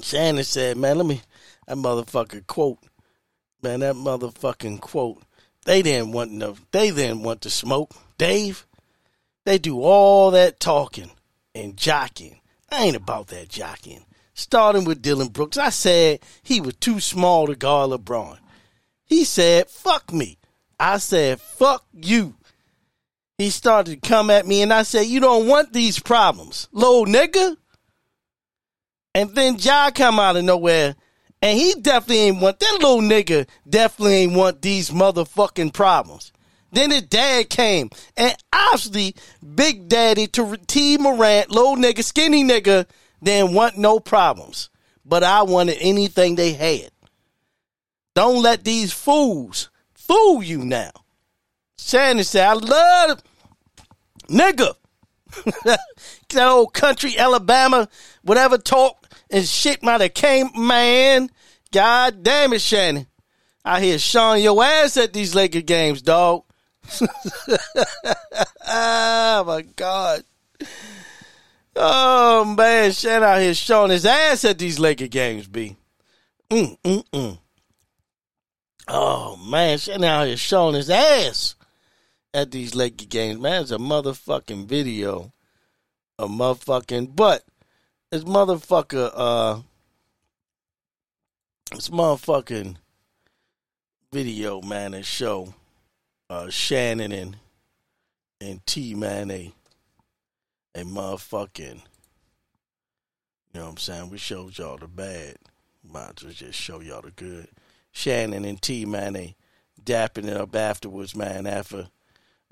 Shannon 0.03 0.45
said, 0.45 0.77
man, 0.77 0.99
let 0.99 1.07
me, 1.07 1.23
that 1.67 1.77
motherfucker 1.77 2.47
quote. 2.47 2.79
Man, 3.63 3.81
that 3.81 3.95
motherfucking 3.95 4.81
quote. 4.81 5.23
They 5.65 5.83
didn't 5.83 6.13
want 6.13 6.31
no, 6.31 6.57
they 6.73 6.91
didn't 6.91 7.23
want 7.23 7.41
to 7.43 7.51
smoke. 7.51 7.95
Dave, 8.19 8.67
they 9.45 9.59
do 9.59 9.81
all 9.81 10.31
that 10.33 10.61
talking 10.61 11.11
and 11.55 11.77
jocking. 11.77 12.41
I 12.71 12.85
ain't 12.85 12.97
about 12.97 13.29
that 13.29 13.49
jocking. 13.49 14.05
Starting 14.35 14.85
with 14.85 15.01
Dillon 15.01 15.29
Brooks, 15.29 15.57
I 15.57 15.71
said 15.71 16.21
he 16.43 16.61
was 16.61 16.75
too 16.75 17.01
small 17.01 17.47
to 17.47 17.55
guard 17.55 17.91
LeBron. 17.91 18.39
He 19.05 19.25
said, 19.25 19.71
fuck 19.71 20.13
me. 20.13 20.39
I 20.79 20.99
said, 20.99 21.41
fuck 21.41 21.87
you. 21.93 22.35
He 23.39 23.51
started 23.51 24.03
to 24.03 24.09
come 24.09 24.31
at 24.31 24.47
me 24.47 24.63
and 24.63 24.73
I 24.73 24.83
said, 24.83 25.07
you 25.07 25.21
don't 25.21 25.47
want 25.47 25.73
these 25.73 25.99
problems, 25.99 26.69
little 26.73 27.07
nigga. 27.07 27.57
And 29.15 29.35
then 29.35 29.59
Ja 29.59 29.91
come 29.91 30.19
out 30.19 30.37
of 30.37 30.45
nowhere 30.45 30.97
and 31.41 31.59
he 31.59 31.75
definitely 31.75 32.21
ain't 32.21 32.41
want, 32.41 32.59
that 32.59 32.79
little 32.81 33.01
nigga 33.01 33.47
definitely 33.69 34.15
ain't 34.15 34.33
want 34.33 34.63
these 34.63 34.91
motherfucking 34.91 35.75
problems. 35.75 36.33
Then 36.73 36.91
his 36.91 37.03
dad 37.03 37.51
came 37.51 37.91
and 38.17 38.35
obviously 38.53 39.15
Big 39.55 39.89
Daddy 39.89 40.27
to 40.29 40.57
T 40.67 40.97
Morant, 40.99 41.51
little 41.51 41.77
nigga, 41.77 42.03
skinny 42.03 42.43
nigga, 42.43 42.87
didn't 43.23 43.55
want 43.55 43.77
no 43.77 44.01
problems. 44.01 44.71
But 45.05 45.23
I 45.23 45.43
wanted 45.43 45.77
anything 45.81 46.35
they 46.35 46.55
had. 46.55 46.91
Don't 48.15 48.43
let 48.43 48.65
these 48.65 48.93
fools 48.93 49.71
fool 49.93 50.43
you 50.43 50.65
now. 50.65 50.93
Shannon 51.79 52.25
said, 52.25 52.47
I 52.47 52.53
love 52.55 53.23
nigga. 54.29 54.75
that 55.65 55.79
old 56.39 56.73
country 56.73 57.19
Alabama, 57.19 57.89
whatever 58.23 58.57
talk 58.57 59.04
and 59.35 59.45
shit 59.45 59.83
might 59.83 60.01
have 60.01 60.15
came, 60.15 60.49
man. 60.55 61.29
God 61.73 62.23
damn 62.23 62.53
it, 62.53 62.61
Shannon. 62.61 63.09
I 63.65 63.81
hear 63.81 63.99
Sean 63.99 64.41
your 64.41 64.63
ass 64.63 64.97
at 64.97 65.13
these 65.13 65.35
Laker 65.35 65.61
games, 65.61 66.03
dog. 66.03 66.45
oh 68.69 69.45
my 69.45 69.63
God. 69.75 70.23
Oh 71.75 72.45
man, 72.45 72.93
Shannon 72.93 73.25
out 73.25 73.41
here 73.41 73.55
showing 73.55 73.91
his 73.91 74.07
ass 74.07 74.45
at 74.45 74.59
these 74.59 74.79
Laker 74.79 75.09
games, 75.09 75.49
B. 75.49 75.75
Mm, 76.49 76.79
mm, 76.85 77.05
mm. 77.13 77.39
Oh 78.87 79.37
man, 79.37 79.79
Shannon 79.79 80.05
out 80.05 80.29
here 80.29 80.37
showing 80.37 80.77
his 80.77 80.91
ass 80.91 81.57
at 82.33 82.53
these 82.53 82.77
Laker 82.77 83.07
games, 83.07 83.41
man. 83.41 83.63
It's 83.63 83.73
a 83.73 83.79
motherfucking 83.79 84.67
video. 84.67 85.33
A 86.21 86.29
motherfucking 86.29 87.17
but 87.17 87.43
this 88.15 88.23
motherfucker 88.23 89.11
uh 89.13 89.61
this 91.73 91.89
motherfucking 91.89 92.77
video, 94.13 94.63
man, 94.63 94.95
and 94.95 95.05
show 95.05 95.53
uh 96.31 96.49
Shannon 96.49 97.11
and 97.11 97.37
and 98.41 98.65
T 98.67 98.95
man 98.95 99.33
a 99.33 99.53
a 100.77 100.85
motherfucking 100.85 101.81
you 103.53 103.61
know 103.61 103.65
what 103.65 103.71
I'm 103.71 103.77
saying? 103.79 104.11
We 104.11 104.19
showed 104.19 104.59
y'all 104.59 104.77
the 104.77 104.87
bad. 104.87 105.35
Might 105.83 106.13
as 106.19 106.23
well 106.23 106.33
just 106.33 106.57
show 106.57 106.79
y'all 106.79 107.03
the 107.03 107.11
good. 107.11 107.49
Shannon 107.91 108.45
and 108.45 108.63
T 108.63 108.85
man 108.85 109.15
they 109.15 109.35
dapping 109.83 110.29
it 110.29 110.37
up 110.37 110.55
afterwards, 110.55 111.17
man, 111.17 111.49
after 111.49 111.89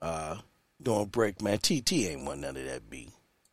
uh 0.01 0.39
doing 0.83 1.07
break, 1.07 1.41
man. 1.41 1.59
TT 1.59 1.93
ain't 1.93 2.25
want 2.25 2.41
none 2.41 2.57
of 2.57 2.65
that 2.65 2.91
beat. 2.91 3.13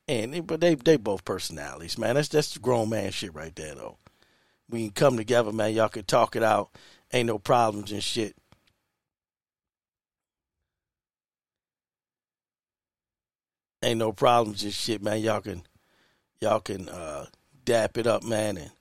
And 0.09 0.47
but 0.47 0.59
they 0.59 0.73
they 0.73 0.97
both 0.97 1.23
personalities, 1.23 1.95
man. 1.95 2.15
That's 2.15 2.29
that's 2.29 2.57
grown 2.57 2.89
man 2.89 3.11
shit 3.11 3.35
right 3.35 3.55
there 3.55 3.75
though. 3.75 3.99
We 4.67 4.85
can 4.85 4.91
come 4.91 5.17
together, 5.17 5.51
man. 5.51 5.75
Y'all 5.75 5.87
can 5.87 6.03
talk 6.03 6.35
it 6.35 6.41
out. 6.41 6.71
Ain't 7.13 7.27
no 7.27 7.37
problems 7.37 7.91
and 7.91 8.03
shit. 8.03 8.35
Ain't 13.83 13.99
no 13.99 14.11
problems 14.11 14.63
and 14.63 14.73
shit, 14.73 15.03
man. 15.03 15.21
Y'all 15.21 15.41
can 15.41 15.61
y'all 16.41 16.59
can 16.59 16.89
uh 16.89 17.27
dap 17.63 17.95
it 17.95 18.07
up, 18.07 18.23
man, 18.23 18.57
and 18.57 18.71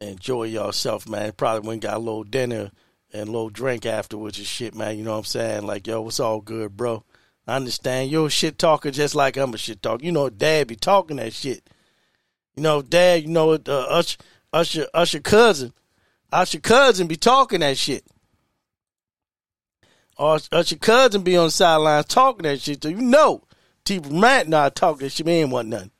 enjoy 0.00 0.44
yourself, 0.44 1.08
man. 1.08 1.30
Probably 1.30 1.68
went 1.68 1.82
got 1.82 1.98
a 1.98 2.00
little 2.00 2.24
dinner 2.24 2.72
and 3.12 3.28
a 3.28 3.30
little 3.30 3.50
drink 3.50 3.86
afterwards 3.86 4.38
and 4.38 4.46
shit, 4.48 4.74
man. 4.74 4.98
You 4.98 5.04
know 5.04 5.12
what 5.12 5.18
I'm 5.18 5.24
saying? 5.26 5.62
Like, 5.64 5.86
yo, 5.86 6.08
it's 6.08 6.18
all 6.18 6.40
good, 6.40 6.76
bro. 6.76 7.04
I 7.50 7.56
understand 7.56 8.12
you're 8.12 8.28
a 8.28 8.30
shit 8.30 8.60
talker 8.60 8.92
just 8.92 9.16
like 9.16 9.36
I'm 9.36 9.52
a 9.52 9.58
shit 9.58 9.82
talker. 9.82 10.04
You 10.04 10.12
know, 10.12 10.30
dad 10.30 10.68
be 10.68 10.76
talking 10.76 11.16
that 11.16 11.32
shit. 11.32 11.68
You 12.54 12.62
know, 12.62 12.80
dad, 12.80 13.22
you 13.22 13.28
know, 13.28 13.54
uh, 13.54 13.58
Usher, 13.66 14.18
Usher, 14.52 14.86
Usher 14.94 15.18
cousin, 15.18 15.72
Usher 16.30 16.60
cousin 16.60 17.08
be 17.08 17.16
talking 17.16 17.58
that 17.58 17.76
shit. 17.76 18.04
Or 20.16 20.38
Usher 20.52 20.76
cousin 20.76 21.22
be 21.22 21.36
on 21.36 21.46
the 21.46 21.50
sidelines 21.50 22.06
talking 22.06 22.44
that 22.44 22.60
shit. 22.60 22.84
So 22.84 22.88
you 22.88 23.02
know, 23.02 23.42
T. 23.84 23.98
Matt 23.98 24.46
and 24.46 24.54
I 24.54 24.68
talk 24.68 25.00
that 25.00 25.10
shit. 25.10 25.26
He 25.26 25.32
ain't 25.32 25.50
want 25.50 25.66
nothing. 25.66 25.90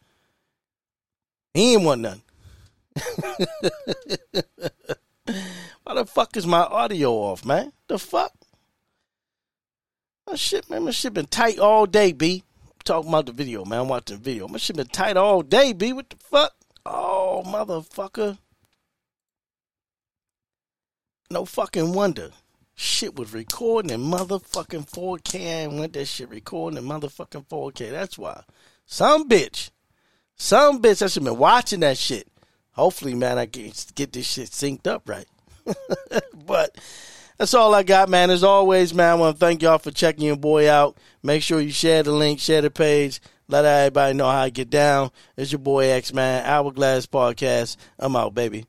He 1.52 1.74
ain't 1.74 1.82
want 1.82 2.02
nothing. 2.02 2.22
Why 5.82 5.94
the 5.94 6.06
fuck 6.06 6.36
is 6.36 6.46
my 6.46 6.60
audio 6.60 7.12
off, 7.12 7.44
man? 7.44 7.72
The 7.88 7.98
fuck? 7.98 8.39
My 10.30 10.36
shit, 10.36 10.70
man, 10.70 10.84
my 10.84 10.92
shit 10.92 11.12
been 11.12 11.26
tight 11.26 11.58
all 11.58 11.86
day, 11.86 12.12
B. 12.12 12.44
talking 12.84 13.08
about 13.08 13.26
the 13.26 13.32
video, 13.32 13.64
man. 13.64 13.80
I'm 13.80 13.88
watching 13.88 14.16
the 14.16 14.22
video. 14.22 14.46
My 14.46 14.58
shit 14.58 14.76
been 14.76 14.86
tight 14.86 15.16
all 15.16 15.42
day, 15.42 15.72
B. 15.72 15.92
What 15.92 16.08
the 16.08 16.16
fuck? 16.18 16.52
Oh, 16.86 17.42
motherfucker. 17.44 18.38
No 21.32 21.44
fucking 21.44 21.94
wonder. 21.94 22.30
Shit 22.76 23.16
was 23.16 23.32
recording 23.32 23.90
in 23.90 24.02
motherfucking 24.02 24.88
4K 24.88 25.40
and 25.40 25.80
went 25.80 25.94
that 25.94 26.04
shit 26.04 26.30
recording 26.30 26.78
in 26.78 26.84
motherfucking 26.84 27.48
4K. 27.48 27.90
That's 27.90 28.16
why. 28.16 28.44
Some 28.86 29.28
bitch. 29.28 29.70
Some 30.36 30.80
bitch 30.80 31.00
that 31.00 31.10
should 31.10 31.24
been 31.24 31.38
watching 31.38 31.80
that 31.80 31.98
shit. 31.98 32.28
Hopefully, 32.70 33.16
man, 33.16 33.36
I 33.36 33.46
can 33.46 33.72
get 33.96 34.12
this 34.12 34.26
shit 34.26 34.50
synced 34.50 34.86
up 34.86 35.08
right. 35.08 35.26
but 36.46 36.78
that's 37.40 37.54
all 37.54 37.74
I 37.74 37.82
got, 37.84 38.10
man. 38.10 38.28
As 38.28 38.44
always, 38.44 38.92
man, 38.92 39.12
I 39.12 39.14
want 39.14 39.36
to 39.36 39.40
thank 39.40 39.62
y'all 39.62 39.78
for 39.78 39.90
checking 39.90 40.26
your 40.26 40.36
boy 40.36 40.70
out. 40.70 40.98
Make 41.22 41.42
sure 41.42 41.58
you 41.58 41.70
share 41.70 42.02
the 42.02 42.12
link, 42.12 42.38
share 42.38 42.60
the 42.60 42.70
page, 42.70 43.18
let 43.48 43.64
everybody 43.64 44.12
know 44.12 44.26
how 44.26 44.42
I 44.42 44.50
get 44.50 44.68
down. 44.68 45.10
It's 45.38 45.50
your 45.50 45.58
boy 45.58 45.86
X, 45.86 46.12
man. 46.12 46.44
Hourglass 46.44 47.06
Podcast. 47.06 47.78
I'm 47.98 48.14
out, 48.14 48.34
baby. 48.34 48.66